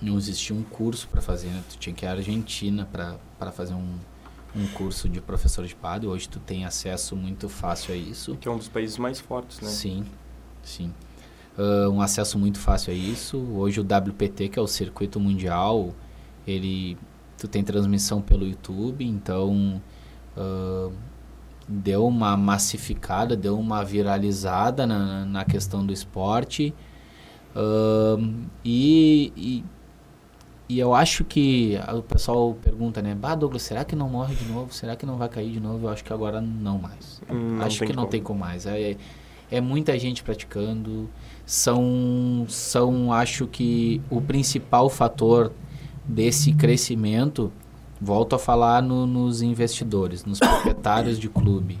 [0.00, 1.62] não existia um curso para fazer, né?
[1.68, 3.94] Tu tinha que ir à Argentina para fazer um,
[4.56, 6.08] um curso de professor de Pado.
[6.08, 8.36] Hoje tu tem acesso muito fácil a isso.
[8.36, 9.68] Que é um dos países mais fortes, né?
[9.68, 10.04] Sim,
[10.62, 10.92] sim.
[11.58, 13.38] Uh, um acesso muito fácil a isso.
[13.38, 15.94] Hoje o WPT, que é o Circuito Mundial,
[16.46, 16.96] ele
[17.36, 19.80] tu tem transmissão pelo YouTube, então
[20.36, 20.92] uh,
[21.66, 26.74] deu uma massificada, deu uma viralizada na, na questão do esporte.
[27.54, 29.64] Uh, e, e,
[30.74, 33.14] e, eu acho que o pessoal pergunta, né?
[33.14, 34.72] Bah, Douglas, será que não morre de novo?
[34.72, 35.86] Será que não vai cair de novo?
[35.86, 37.20] Eu acho que agora não mais.
[37.30, 38.08] Hum, não acho que não como.
[38.08, 38.66] tem como mais.
[38.66, 38.96] É,
[39.50, 41.08] é muita gente praticando.
[41.44, 45.52] São, são, acho que o principal fator
[46.04, 47.52] desse crescimento,
[48.00, 51.78] volto a falar no, nos investidores, nos proprietários de clube,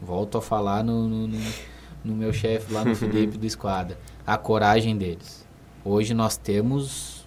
[0.00, 1.28] volto a falar no, no,
[2.04, 5.46] no meu chefe lá no Felipe do Esquadra, a coragem deles.
[5.84, 7.21] Hoje nós temos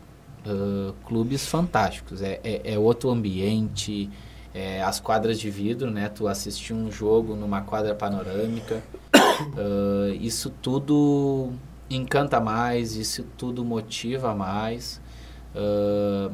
[0.45, 4.09] uh, clubes fantásticos, é, é, é, outro ambiente,
[4.53, 6.09] é, as quadras de vidro, né?
[6.09, 8.81] Tu assistir um jogo numa quadra panorâmica,
[9.13, 11.51] uh, isso tudo
[11.89, 15.01] encanta mais, isso tudo motiva mais.
[15.55, 16.33] Uh,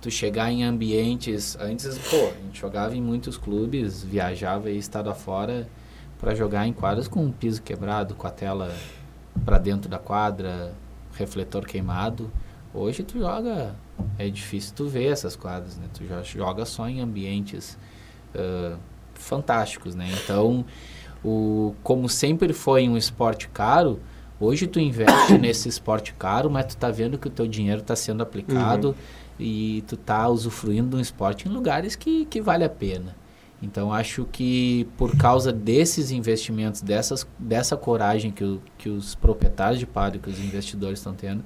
[0.00, 1.56] tu chegar em ambientes.
[1.60, 5.68] Antes, pô, a gente jogava em muitos clubes, viajava e estado afora
[6.18, 8.74] para jogar em quadras com um piso quebrado, com a tela
[9.44, 10.72] para dentro da quadra,
[11.12, 12.30] refletor queimado.
[12.72, 13.74] Hoje tu joga,
[14.18, 15.86] é difícil tu ver essas quadras, né?
[15.92, 17.76] Tu joga só em ambientes
[18.34, 18.78] uh,
[19.14, 20.08] fantásticos, né?
[20.22, 20.64] Então,
[21.24, 24.00] o, como sempre foi um esporte caro,
[24.40, 27.94] Hoje tu investe nesse esporte caro, mas tu tá vendo que o teu dinheiro está
[27.94, 28.94] sendo aplicado uhum.
[29.38, 33.14] e tu tá usufruindo de um esporte em lugares que, que vale a pena.
[33.62, 39.78] Então acho que por causa desses investimentos, dessas, dessa coragem que, o, que os proprietários
[39.78, 41.44] de pádel, que os investidores estão tendo,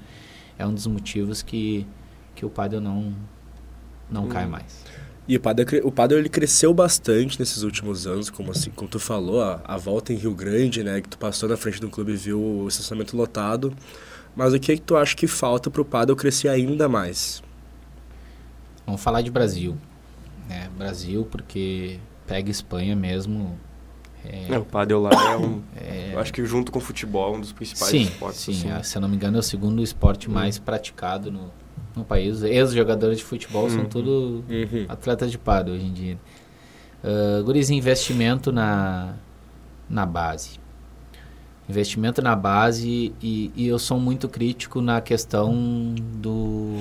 [0.58, 1.86] é um dos motivos que,
[2.34, 3.14] que o pádel não,
[4.10, 4.28] não hum.
[4.28, 4.84] cai mais.
[5.26, 8.98] E o Padre, o Padre ele cresceu bastante nesses últimos anos, como assim, como tu
[8.98, 12.12] falou, a, a, volta em Rio Grande, né, que tu passou na frente do clube
[12.12, 13.74] e viu o estacionamento lotado.
[14.36, 17.42] Mas o que é que tu acha que falta para o Padre crescer ainda mais?
[18.84, 19.78] Vamos falar de Brasil.
[20.46, 20.68] Né?
[20.76, 23.58] Brasil, porque pega Espanha mesmo.
[24.24, 25.62] É, é o Padre lá é um.
[25.76, 28.40] É, eu acho que junto com o futebol, um dos principais sim, esportes.
[28.40, 28.82] Sim, assim.
[28.84, 30.32] se eu não me engano, é o segundo esporte hum.
[30.32, 31.50] mais praticado no,
[31.94, 32.42] no país.
[32.42, 33.70] Ex-jogadores de futebol uhum.
[33.70, 34.86] são tudo uhum.
[34.88, 36.18] atletas de pádel hoje em dia.
[37.02, 39.14] Uh, Guris, investimento na,
[39.88, 40.58] na base.
[41.68, 46.76] Investimento na base e, e eu sou muito crítico na questão do,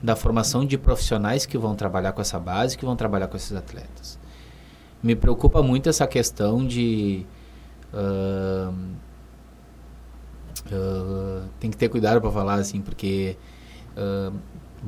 [0.00, 3.52] da formação de profissionais que vão trabalhar com essa base, que vão trabalhar com esses
[3.52, 4.18] atletas.
[5.02, 7.24] Me preocupa muito essa questão de...
[7.92, 8.74] Uh,
[10.72, 13.36] uh, tem que ter cuidado para falar assim, porque
[13.96, 14.38] Uh,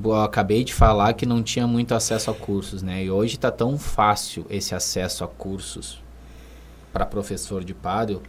[0.05, 3.05] eu acabei de falar que não tinha muito acesso a cursos, né?
[3.05, 6.03] E hoje está tão fácil esse acesso a cursos
[6.93, 8.23] para professor de pádel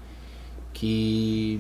[0.73, 1.59] que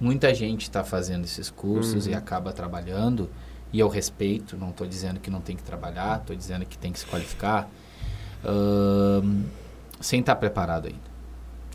[0.00, 2.12] muita gente está fazendo esses cursos uhum.
[2.12, 3.30] e acaba trabalhando.
[3.72, 6.92] E eu respeito, não estou dizendo que não tem que trabalhar, estou dizendo que tem
[6.92, 7.70] que se qualificar,
[8.44, 9.44] uh,
[10.00, 11.12] sem estar tá preparado ainda.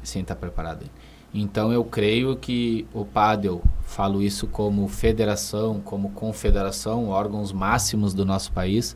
[0.03, 1.07] Sem estar tá preparado ainda.
[1.33, 8.25] Então eu creio que o Padel, falo isso como federação, como confederação, órgãos máximos do
[8.25, 8.95] nosso país,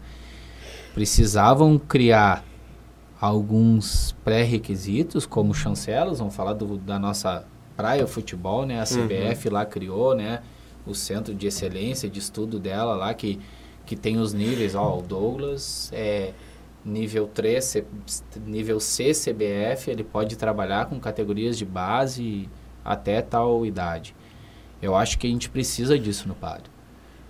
[0.94, 2.44] precisavam criar
[3.20, 7.46] alguns pré-requisitos, como chancelas, vamos falar do, da nossa
[7.78, 8.82] praia futebol, né?
[8.82, 9.54] A CBF uhum.
[9.54, 10.42] lá criou, né?
[10.86, 13.40] O centro de excelência de estudo dela lá, que,
[13.86, 16.34] que tem os níveis, ó, o Douglas é
[16.84, 17.84] nível 3,
[18.46, 22.50] nível C CBF, ele pode trabalhar com categorias de base
[22.84, 24.16] até tal idade.
[24.82, 26.70] Eu acho que a gente precisa disso no padre.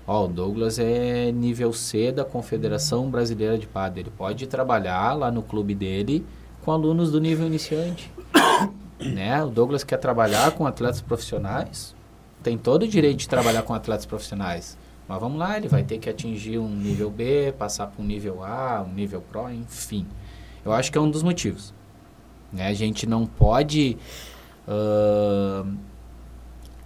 [0.08, 4.02] Ó, o Douglas é nível C da Confederação Brasileira de Padre.
[4.02, 6.26] Ele pode trabalhar lá no clube dele
[6.64, 8.12] com alunos do nível iniciante.
[9.00, 9.44] né?
[9.44, 11.96] O Douglas quer trabalhar com atletas profissionais,
[12.42, 14.78] tem todo o direito de trabalhar com atletas profissionais.
[15.12, 18.42] Mas vamos lá, ele vai ter que atingir um nível B, passar para um nível
[18.46, 20.08] A, um nível Pro, enfim.
[20.64, 21.74] Eu acho que é um dos motivos.
[22.50, 22.68] Né?
[22.68, 23.98] A gente não pode
[24.66, 25.70] uh,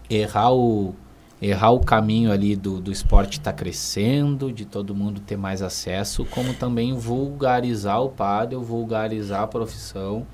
[0.10, 0.96] errar, o,
[1.40, 5.62] errar o caminho ali do, do esporte estar tá crescendo, de todo mundo ter mais
[5.62, 10.26] acesso, como também vulgarizar o padre, vulgarizar a profissão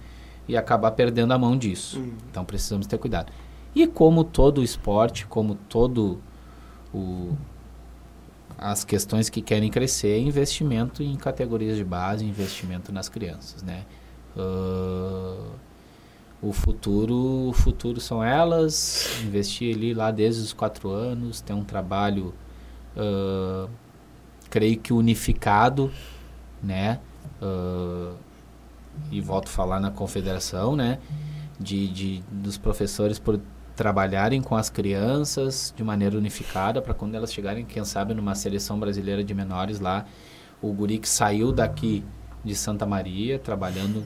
[0.48, 2.00] e acabar perdendo a mão disso.
[2.00, 2.14] Uhum.
[2.32, 3.34] Então precisamos ter cuidado.
[3.76, 6.22] E como todo esporte, como todo
[6.94, 7.36] o,
[8.62, 13.84] as questões que querem crescer é investimento em categorias de base, investimento nas crianças, né?
[14.38, 15.52] Uh,
[16.44, 21.64] o futuro, o futuro são elas, investir ali lá desde os quatro anos, ter um
[21.64, 22.36] trabalho,
[22.96, 23.68] uh,
[24.48, 25.92] creio que unificado,
[26.62, 27.00] né?
[27.42, 28.16] Uh,
[29.12, 31.00] e volto a falar na confederação, né?
[31.60, 33.40] De, de, dos professores por
[33.82, 38.80] trabalharem com as crianças de maneira unificada para quando elas chegarem, quem sabe, numa seleção
[38.80, 40.06] brasileira de menores lá,
[40.62, 42.04] o guri que saiu daqui
[42.46, 44.06] de Santa Maria trabalhando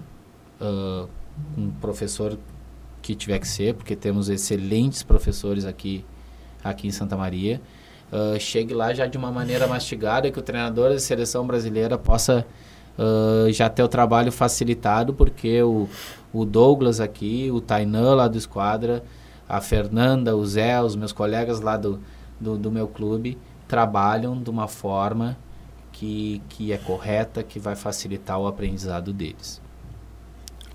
[0.62, 1.10] uh,
[1.54, 2.40] com um professor
[3.02, 6.06] que tiver que ser, porque temos excelentes professores aqui,
[6.64, 7.60] aqui em Santa Maria,
[8.14, 12.46] uh, chegue lá já de uma maneira mastigada, que o treinador da seleção brasileira possa
[12.98, 15.90] uh, já ter o trabalho facilitado, porque o,
[16.32, 19.04] o Douglas aqui, o Tainan lá do Esquadra,
[19.48, 22.00] a Fernanda, o Zé, os meus colegas lá do,
[22.40, 25.38] do, do meu clube trabalham de uma forma
[25.92, 29.62] que, que é correta, que vai facilitar o aprendizado deles.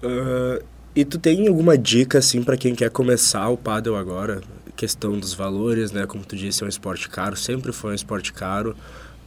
[0.03, 4.41] Uh, e tu tem alguma dica assim para quem quer começar o paddle agora?
[4.77, 6.07] Questão dos valores, né?
[6.07, 8.75] Como tu disse, é um esporte caro, sempre foi um esporte caro.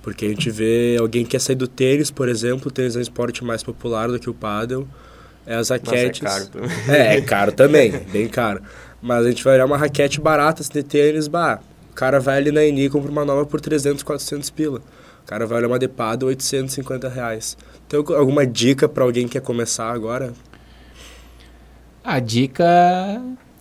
[0.01, 2.99] Porque a gente vê alguém que quer sair do tênis, por exemplo, o tênis é
[2.99, 4.85] um esporte mais popular do que o paddle.
[5.45, 6.21] É as raquetes.
[6.21, 6.71] Nossa, é caro também.
[6.89, 8.61] É, é caro também, bem caro.
[9.03, 11.59] Mas a gente vai olhar uma raquete barata assim, de tênis, bah,
[11.91, 14.79] o cara vai ali na Eni e compra uma nova por 300, 400 pila.
[15.21, 17.57] O cara vai olhar uma depada 850 reais.
[17.89, 20.31] Tem alguma dica para alguém que quer começar agora?
[22.01, 22.63] A dica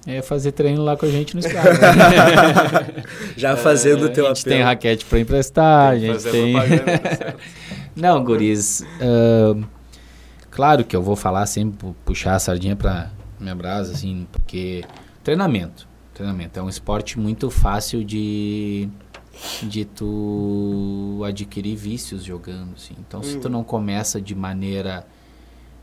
[0.07, 1.73] é fazer treino lá com a gente no esquadro.
[3.37, 4.29] Já fazendo o teu apelo.
[4.29, 6.55] A gente tem raquete para emprestar, a gente tem...
[7.97, 9.61] Não, guris, uh,
[10.53, 14.85] claro que eu vou falar sempre, puxar a sardinha para minha brasa, assim, porque
[15.23, 15.89] Treinamento.
[16.15, 16.59] Treinamento.
[16.59, 18.89] É um esporte muito fácil de,
[19.63, 22.95] de tu adquirir vícios jogando, assim.
[22.99, 25.07] Então, se tu não começa de maneira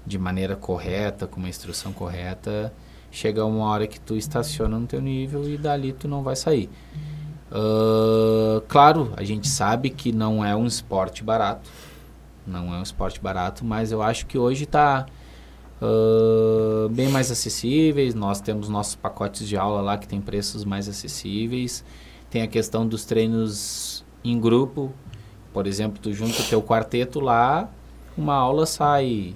[0.06, 2.74] de maneira correta, com uma instrução correta,
[3.12, 6.70] chega uma hora que tu estaciona no teu nível e dali tu não vai sair.
[7.52, 11.70] Uh, claro, a gente sabe que não é um esporte barato,
[12.46, 15.06] não é um esporte barato, mas eu acho que hoje está
[15.82, 18.14] uh, bem mais acessíveis.
[18.14, 21.84] Nós temos nossos pacotes de aula lá que tem preços mais acessíveis.
[22.30, 24.92] Tem a questão dos treinos em grupo.
[25.54, 27.70] Por exemplo, tu junta o teu quarteto lá,
[28.16, 29.36] uma aula sai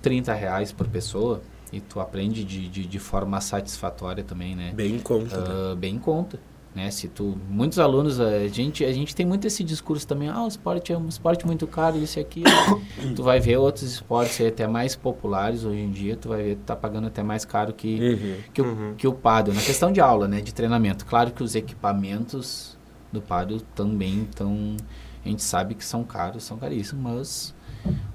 [0.00, 4.72] 30 reais por pessoa e tu aprende de, de, de forma satisfatória também, né?
[4.74, 5.38] Bem em conta.
[5.40, 5.46] né?
[5.72, 6.40] Ah, bem em conta.
[6.74, 6.90] Né?
[6.90, 10.48] Se tu, muitos alunos, a gente, a gente tem muito esse discurso também, ah, o
[10.48, 12.46] esporte é um esporte muito caro, isso e aquilo.
[13.14, 16.62] tu vai ver outros esportes até mais populares hoje em dia, tu vai ver que
[16.62, 18.36] tá pagando até mais caro que, Uhum.
[18.54, 19.54] que, o, que o paddle.
[19.54, 21.04] Na questão de aula, né, de treinamento.
[21.04, 22.76] Claro que os equipamentos
[23.12, 24.76] do paddle também estão,
[25.24, 27.54] a gente sabe que são caros, são caríssimos, mas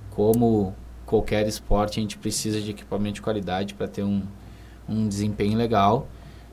[0.10, 0.74] como
[1.06, 4.24] qualquer esporte, a gente precisa de equipamento de qualidade para ter um,
[4.90, 6.08] um desempenho legal.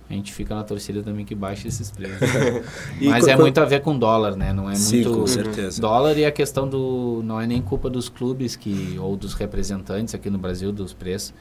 [0.09, 2.19] A gente fica na torcida também que baixe esses preços.
[3.01, 4.53] Mas é muito a ver com dólar, né?
[4.53, 5.81] Não é Sim, muito com certeza.
[5.81, 10.15] dólar e a questão do não é nem culpa dos clubes que ou dos representantes
[10.15, 11.33] aqui no Brasil dos preços.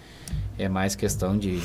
[0.58, 1.60] É mais questão de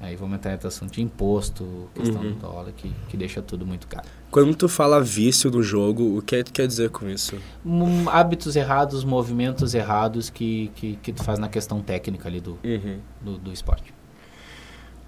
[0.00, 2.32] aí vamos entrar em assunto de imposto, questão Uhum.
[2.32, 4.06] do dólar que, que deixa tudo muito caro.
[4.30, 7.36] Quando tu fala vício no jogo, o que tu quer dizer com isso?
[7.64, 12.58] Hum, hábitos errados, movimentos errados que, que, que tu faz na questão técnica ali do,
[12.64, 12.98] Uhum.
[13.22, 13.93] do, do esporte.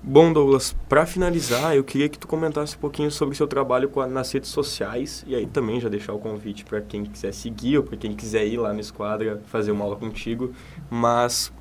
[0.03, 3.91] Bom, Douglas, para finalizar, eu queria que tu comentasse um pouquinho sobre o seu trabalho
[4.01, 7.79] a- nas redes sociais e aí também já deixar o convite para quem quiser seguir
[7.79, 10.53] ou para quem quiser ir lá no Esquadra fazer uma aula contigo.
[10.89, 11.53] Mas,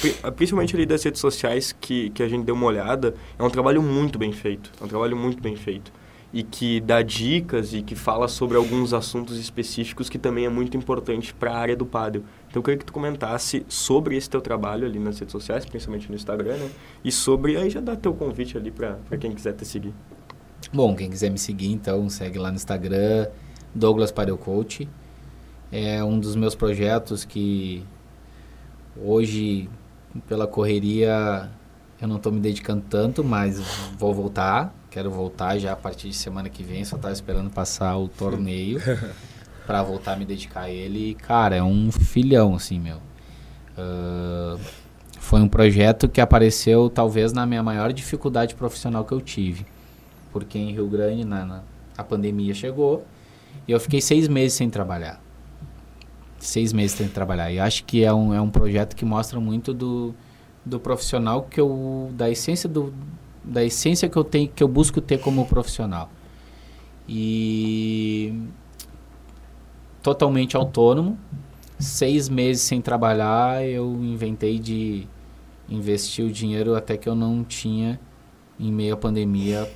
[0.00, 3.50] pri- principalmente ali das redes sociais que, que a gente deu uma olhada, é um
[3.50, 4.72] trabalho muito bem feito.
[4.80, 5.92] É um trabalho muito bem feito.
[6.32, 10.76] E que dá dicas e que fala sobre alguns assuntos específicos que também é muito
[10.76, 12.24] importante para a área do pádel.
[12.54, 16.08] Então eu queria que tu comentasse sobre esse teu trabalho ali nas redes sociais, principalmente
[16.08, 16.70] no Instagram, né?
[17.02, 19.92] E sobre, aí já dá teu convite ali para quem quiser te seguir.
[20.72, 23.26] Bom, quem quiser me seguir, então segue lá no Instagram,
[23.74, 24.88] Douglas Padel Coach.
[25.72, 27.84] É um dos meus projetos que
[28.96, 29.68] hoje,
[30.28, 31.50] pela correria,
[32.00, 33.58] eu não estou me dedicando tanto, mas
[33.98, 34.72] vou voltar.
[34.92, 38.78] Quero voltar já a partir de semana que vem, só estava esperando passar o torneio
[39.66, 41.10] para voltar a me dedicar a ele.
[41.10, 42.98] E, cara, é um filhão, assim, meu.
[43.76, 44.56] Ah,
[45.18, 49.66] foi um projeto que apareceu talvez na minha maior dificuldade profissional que eu tive
[50.32, 51.62] porque em Rio Grande na, na-
[51.96, 53.04] a pandemia chegou
[53.68, 55.20] e eu fiquei seis meses sem trabalhar.
[56.38, 57.50] Seis meses sem trabalhar.
[57.52, 60.14] E acho que é um, é um projeto que mostra muito do,
[60.64, 62.10] do profissional que eu.
[62.14, 62.92] da essência do.
[63.44, 66.10] Da essência que eu tenho, que eu busco ter como profissional.
[67.08, 68.32] E
[70.04, 71.18] totalmente autônomo.
[71.78, 75.08] Seis meses sem trabalhar, eu inventei de
[75.68, 77.98] investir o dinheiro até que eu não tinha
[78.60, 79.68] em meio à pandemia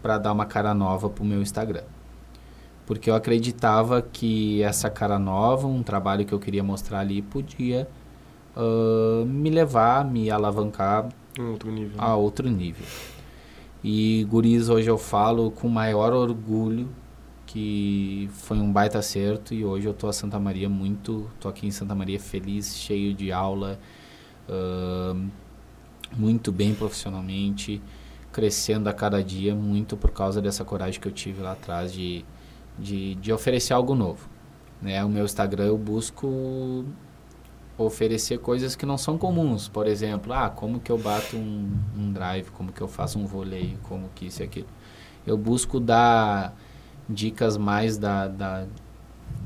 [0.00, 1.82] para dar uma cara nova para o meu Instagram.
[2.86, 7.88] Porque eu acreditava que essa cara nova, um trabalho que eu queria mostrar ali, podia
[8.56, 11.96] ah, me levar, me alavancar Um outro nível.
[11.96, 11.96] né?
[11.98, 12.86] a outro nível.
[13.82, 16.88] E guris, hoje eu falo com maior orgulho
[17.52, 21.66] que foi um baita acerto e hoje eu tô a Santa Maria muito, tô aqui
[21.66, 23.78] em Santa Maria feliz, cheio de aula,
[24.48, 25.28] ahn,
[26.16, 27.82] muito bem profissionalmente,
[28.32, 32.24] crescendo a cada dia muito por causa dessa coragem que eu tive lá atrás de,
[32.78, 34.30] de, de oferecer algo novo.
[34.80, 35.04] Né?
[35.04, 36.86] O meu Instagram eu busco
[37.76, 39.68] oferecer coisas que não são comuns.
[39.68, 43.26] Por exemplo, ah, como que eu bato um, um drive, como que eu faço um
[43.26, 44.68] voleio, como que isso e aquilo.
[45.26, 46.56] Eu busco dar
[47.12, 48.66] dicas mais da, da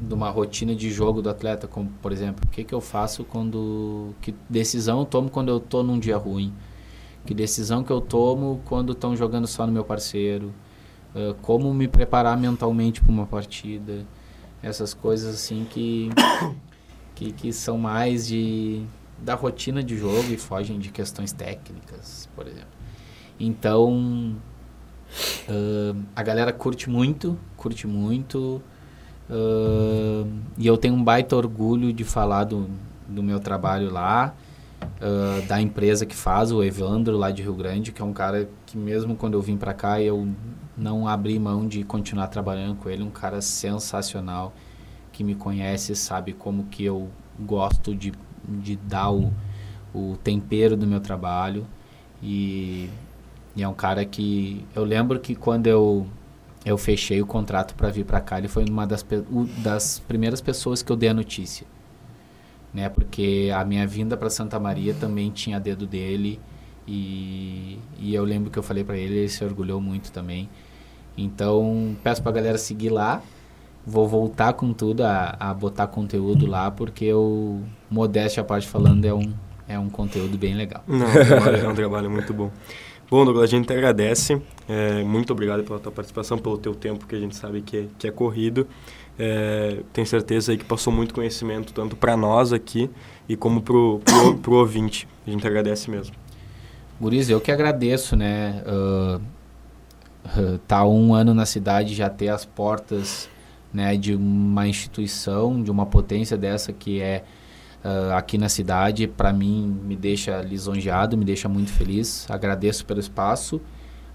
[0.01, 3.25] de uma rotina de jogo do atleta, como por exemplo, o que que eu faço
[3.25, 6.53] quando que decisão eu tomo quando eu tô num dia ruim?
[7.25, 10.53] Que decisão que eu tomo quando estão jogando só no meu parceiro?
[11.15, 14.07] Ah, como me preparar mentalmente para uma partida?
[14.63, 16.11] Essas coisas assim que
[17.15, 18.85] que, que são mais de
[19.19, 22.69] da rotina de jogo e fogem de questões técnicas, por exemplo.
[23.41, 24.37] Então,
[25.49, 28.63] ahn, a galera curte muito, curte muito,
[29.29, 32.69] ahn, e eu tenho um baita orgulho de falar do,
[33.09, 34.33] do meu trabalho lá,
[35.01, 38.49] ah, da empresa que faz, o Evandro, lá de Rio Grande, que é um cara
[38.65, 40.29] que mesmo quando eu vim para cá, eu
[40.77, 44.55] não abri mão de continuar trabalhando com ele, um cara sensacional,
[45.13, 47.09] que me conhece sabe como que eu
[47.41, 48.13] gosto de,
[48.47, 49.33] de dar o,
[49.93, 51.67] o tempero do meu trabalho.
[52.23, 52.89] E,
[53.57, 56.07] e é um cara que eu lembro que quando eu
[56.67, 58.39] eu fechei o contrato para vir para cá.
[58.39, 59.07] Ele foi uma das,
[59.59, 61.65] das primeiras pessoas que eu dei a notícia.
[62.75, 62.89] Né?
[62.89, 66.41] Porque a minha vinda para Santa Maria também tinha dedo dele.
[66.85, 70.49] E, e eu lembro que eu falei para ele, ele se orgulhou muito também.
[71.17, 73.23] Então, peço para a galera seguir lá.
[73.87, 79.05] Vou voltar com tudo a, a botar conteúdo lá, porque o Modéstia a parte falando
[79.05, 79.33] é um,
[79.69, 80.83] é um conteúdo bem legal.
[80.89, 82.51] Não, é um trabalho, é um trabalho muito bom.
[83.09, 84.43] Bom, Douglas, a gente agradece.
[84.69, 87.87] É, muito obrigado pela tua participação, pelo teu tempo, que a gente sabe que é,
[87.97, 88.67] que é corrido.
[89.17, 92.91] É, tenho certeza aí que passou muito conhecimento, tanto para nós aqui
[93.29, 94.01] e como pro,
[94.43, 95.07] pro ouvinte.
[95.25, 96.17] A gente agradece mesmo.
[97.01, 98.63] Guriz, eu que agradeço, né?
[98.67, 99.21] Uh,
[100.27, 103.29] uh, tá um ano na cidade, já ter as portas
[103.73, 107.23] né, de uma instituição, de uma potência dessa que é
[107.87, 112.27] uh, aqui na cidade, para mim me deixa lisonjeado, me deixa muito feliz.
[112.29, 113.61] Agradeço pelo espaço,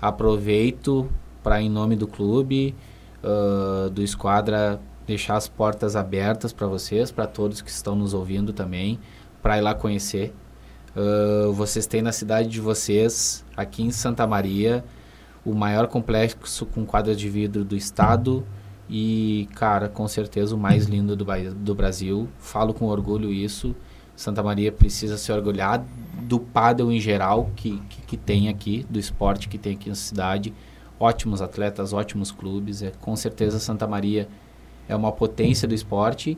[0.02, 1.10] aproveito
[1.42, 2.76] para, em nome do clube,
[3.24, 8.52] uh, do Esquadra, deixar as portas abertas para vocês, para todos que estão nos ouvindo
[8.52, 9.00] também,
[9.42, 10.34] para ir lá conhecer.
[10.96, 14.84] Uh, vocês têm na cidade de vocês, aqui em Santa Maria,
[15.46, 18.46] o maior complexo com quadras de vidro do estado
[18.94, 21.26] e, cara, com certeza o mais lindo do,
[21.56, 22.28] do Brasil.
[22.38, 23.74] Falo com orgulho isso.
[24.18, 25.82] Santa Maria precisa se orgulhar
[26.24, 29.96] do paddle em geral que, que, que, tem aqui, do esporte que tem aqui na
[29.96, 30.54] cidade.
[31.00, 32.84] Ótimos atletas, ótimos clubes.
[32.84, 34.28] É, com certeza Santa Maria
[34.90, 36.38] é uma potência do esporte.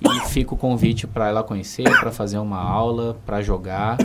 [0.00, 3.98] E fica o convite para ela conhecer, para fazer uma aula, para jogar,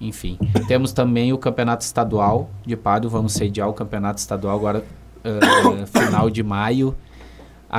[0.00, 0.36] enfim.
[0.66, 3.08] Temos também o campeonato estadual de paddle.
[3.08, 4.84] Vamos sediar o campeonato estadual agora,
[5.24, 6.96] uh, final de maio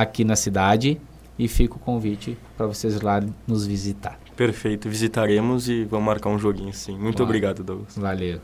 [0.00, 1.00] aqui na cidade
[1.38, 4.18] e fica o convite para vocês ir lá nos visitar.
[4.36, 6.96] Perfeito, visitaremos e vamos marcar um joguinho sim.
[6.96, 7.96] Muito obrigado, Douglas.
[7.96, 8.40] Valeu.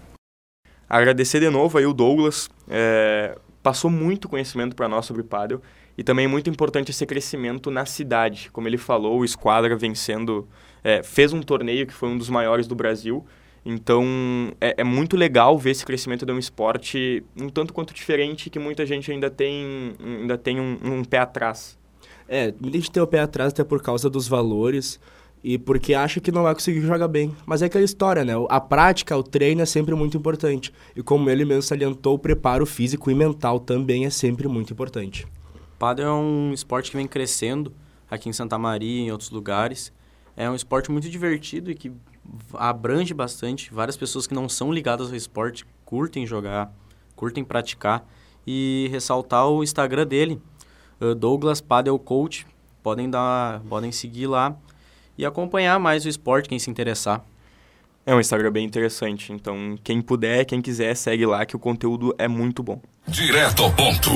[0.88, 5.62] Agradecer de novo aí o Douglas, é, passou muito conhecimento para nós sobre pádel
[5.96, 8.50] e também é muito importante esse crescimento na cidade.
[8.52, 10.48] Como ele falou, o Esquadra vencendo,
[10.82, 13.24] é, fez um torneio que foi um dos maiores do Brasil,
[13.64, 14.04] então
[14.60, 18.58] é, é, muito legal ver esse crescimento de um esporte um tanto quanto diferente que
[18.58, 21.78] muita gente ainda tem, ainda tem um, um pé atrás.
[22.28, 25.00] É, muita gente tem o pé atrás até por causa dos valores
[25.42, 27.34] e porque acha que não vai conseguir jogar bem.
[27.44, 28.32] Mas é aquela história, né?
[28.48, 30.72] A prática, o treino é sempre muito importante.
[30.96, 35.26] E como ele mesmo salientou, o preparo físico e mental também é sempre muito importante.
[35.54, 37.74] O padel é um esporte que vem crescendo
[38.10, 39.92] aqui em Santa Maria e em outros lugares.
[40.34, 41.92] É um esporte muito divertido e que
[42.55, 43.72] abrange bastante.
[43.72, 46.72] Várias pessoas que não são ligadas ao esporte curtem jogar,
[47.16, 48.07] curtem praticar.
[48.47, 50.39] E ressaltar o Instagram dele,
[51.16, 52.47] Douglas Padel Coach.
[52.83, 54.55] Podem, dar, podem seguir lá
[55.16, 57.25] e acompanhar mais o esporte, quem se interessar.
[58.05, 62.14] É um Instagram bem interessante, então quem puder, quem quiser, segue lá que o conteúdo
[62.18, 62.83] é muito bom.
[63.09, 64.11] Direto ao ponto.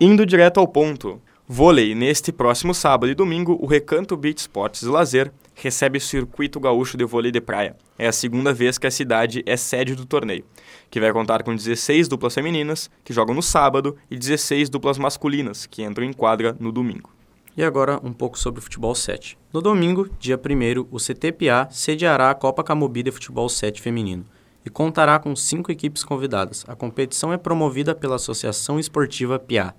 [0.00, 1.20] Indo direto ao ponto.
[1.48, 6.96] Vôlei, neste próximo sábado e domingo, o Recanto Beach Sports Lazer recebe o Circuito Gaúcho
[6.96, 7.76] de Vôlei de Praia.
[7.98, 10.44] É a segunda vez que a cidade é sede do torneio,
[10.88, 15.66] que vai contar com 16 duplas femininas, que jogam no sábado, e 16 duplas masculinas,
[15.66, 17.10] que entram em quadra no domingo.
[17.56, 19.36] E agora um pouco sobre o futebol 7.
[19.52, 24.24] No domingo, dia 1 o CTPA sediará a Copa Camobi de Futebol 7 feminino
[24.64, 26.64] e contará com cinco equipes convidadas.
[26.68, 29.74] A competição é promovida pela Associação Esportiva PIA.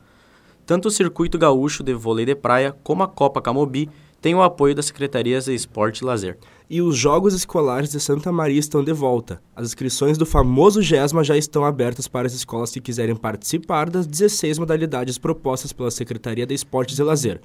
[0.66, 3.90] Tanto o Circuito Gaúcho de Vôlei de Praia como a Copa Camobi
[4.22, 6.38] têm o apoio das Secretarias de Esporte e Lazer.
[6.70, 9.42] E os Jogos Escolares de Santa Maria estão de volta.
[9.54, 14.08] As inscrições do famoso GESMA já estão abertas para as escolas que quiserem participar das
[14.08, 17.42] 16 modalidades propostas pela Secretaria de Esportes e Lazer.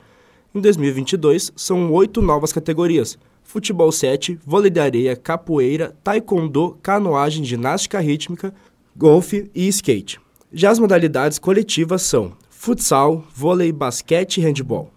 [0.55, 7.99] Em 2022, são oito novas categorias: futebol 7, vôlei de areia, capoeira, taekwondo, canoagem, ginástica
[7.99, 8.55] rítmica,
[8.97, 10.21] golfe e skate.
[10.53, 14.91] Já as modalidades coletivas são futsal, vôlei, basquete e handball.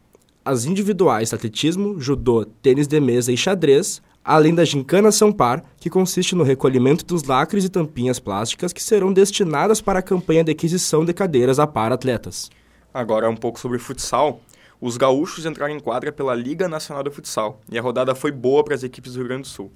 [0.43, 5.87] As individuais, atletismo, judô, tênis de mesa e xadrez, além da gincana São Par, que
[5.87, 10.51] consiste no recolhimento dos lacres e tampinhas plásticas que serão destinadas para a campanha de
[10.51, 12.49] aquisição de cadeiras a para atletas.
[12.91, 14.41] Agora um pouco sobre futsal.
[14.81, 18.63] Os gaúchos entraram em quadra pela Liga Nacional de Futsal e a rodada foi boa
[18.63, 19.71] para as equipes do Rio Grande do Sul.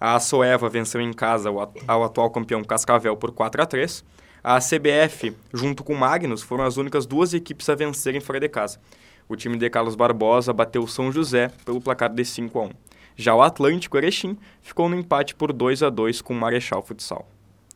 [0.00, 1.50] A Açoeva venceu em casa
[1.86, 4.04] ao atual campeão Cascavel por 4 a 3
[4.42, 8.48] a CBF, junto com o Magnus, foram as únicas duas equipes a vencerem fora de
[8.48, 8.78] casa.
[9.28, 12.70] O time de Carlos Barbosa bateu o São José pelo placar de 5 a 1.
[13.16, 17.28] Já o Atlântico Erechim ficou no empate por 2 a 2 com o Marechal Futsal.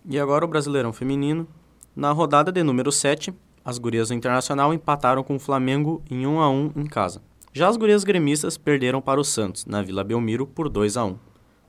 [0.08, 1.46] E agora o Brasileirão Feminino.
[1.94, 3.34] Na rodada de número 7,
[3.64, 7.20] as gurias do Internacional empataram com o Flamengo em 1 a 1 em casa.
[7.52, 11.18] Já as gurias gremistas perderam para o Santos, na Vila Belmiro, por 2 a 1.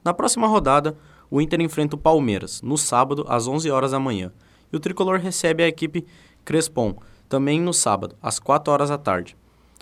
[0.03, 0.95] Na próxima rodada,
[1.29, 4.31] o Inter enfrenta o Palmeiras, no sábado, às 11 horas da manhã,
[4.73, 6.03] E o tricolor recebe a equipe
[6.43, 6.95] Crespon,
[7.29, 9.37] também no sábado, às 4 horas da tarde.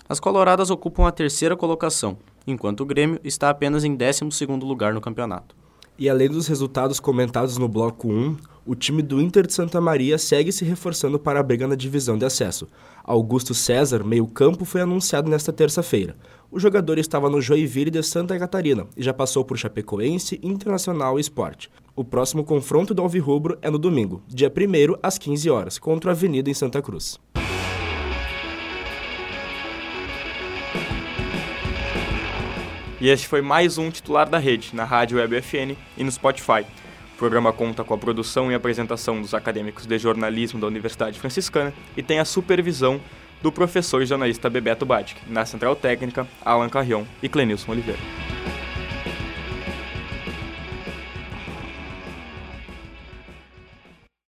[0.06, 5.00] As coloradas ocupam a terceira colocação, enquanto o Grêmio está apenas em 12º lugar no
[5.00, 5.56] campeonato.
[5.98, 8.36] E além dos resultados comentados no bloco 1,
[8.66, 12.18] o time do Inter de Santa Maria segue se reforçando para a briga na divisão
[12.18, 12.68] de acesso.
[13.02, 16.16] Augusto César, meio-campo, foi anunciado nesta terça-feira.
[16.54, 21.20] O jogador estava no Joinville de Santa Catarina e já passou por Chapecoense, Internacional e
[21.22, 21.70] Esporte.
[21.96, 26.12] O próximo confronto do Alvirrubro é no domingo, dia 1 às 15 horas, contra a
[26.12, 27.18] Avenida em Santa Cruz.
[33.00, 36.66] E este foi mais um titular da rede, na Rádio Web FN e no Spotify.
[37.14, 41.72] O programa conta com a produção e apresentação dos acadêmicos de jornalismo da Universidade Franciscana
[41.96, 43.00] e tem a supervisão
[43.42, 48.00] do professor e jornalista Bebeto Badic, na Central Técnica, Alan Carrion e Clenilson Oliveira.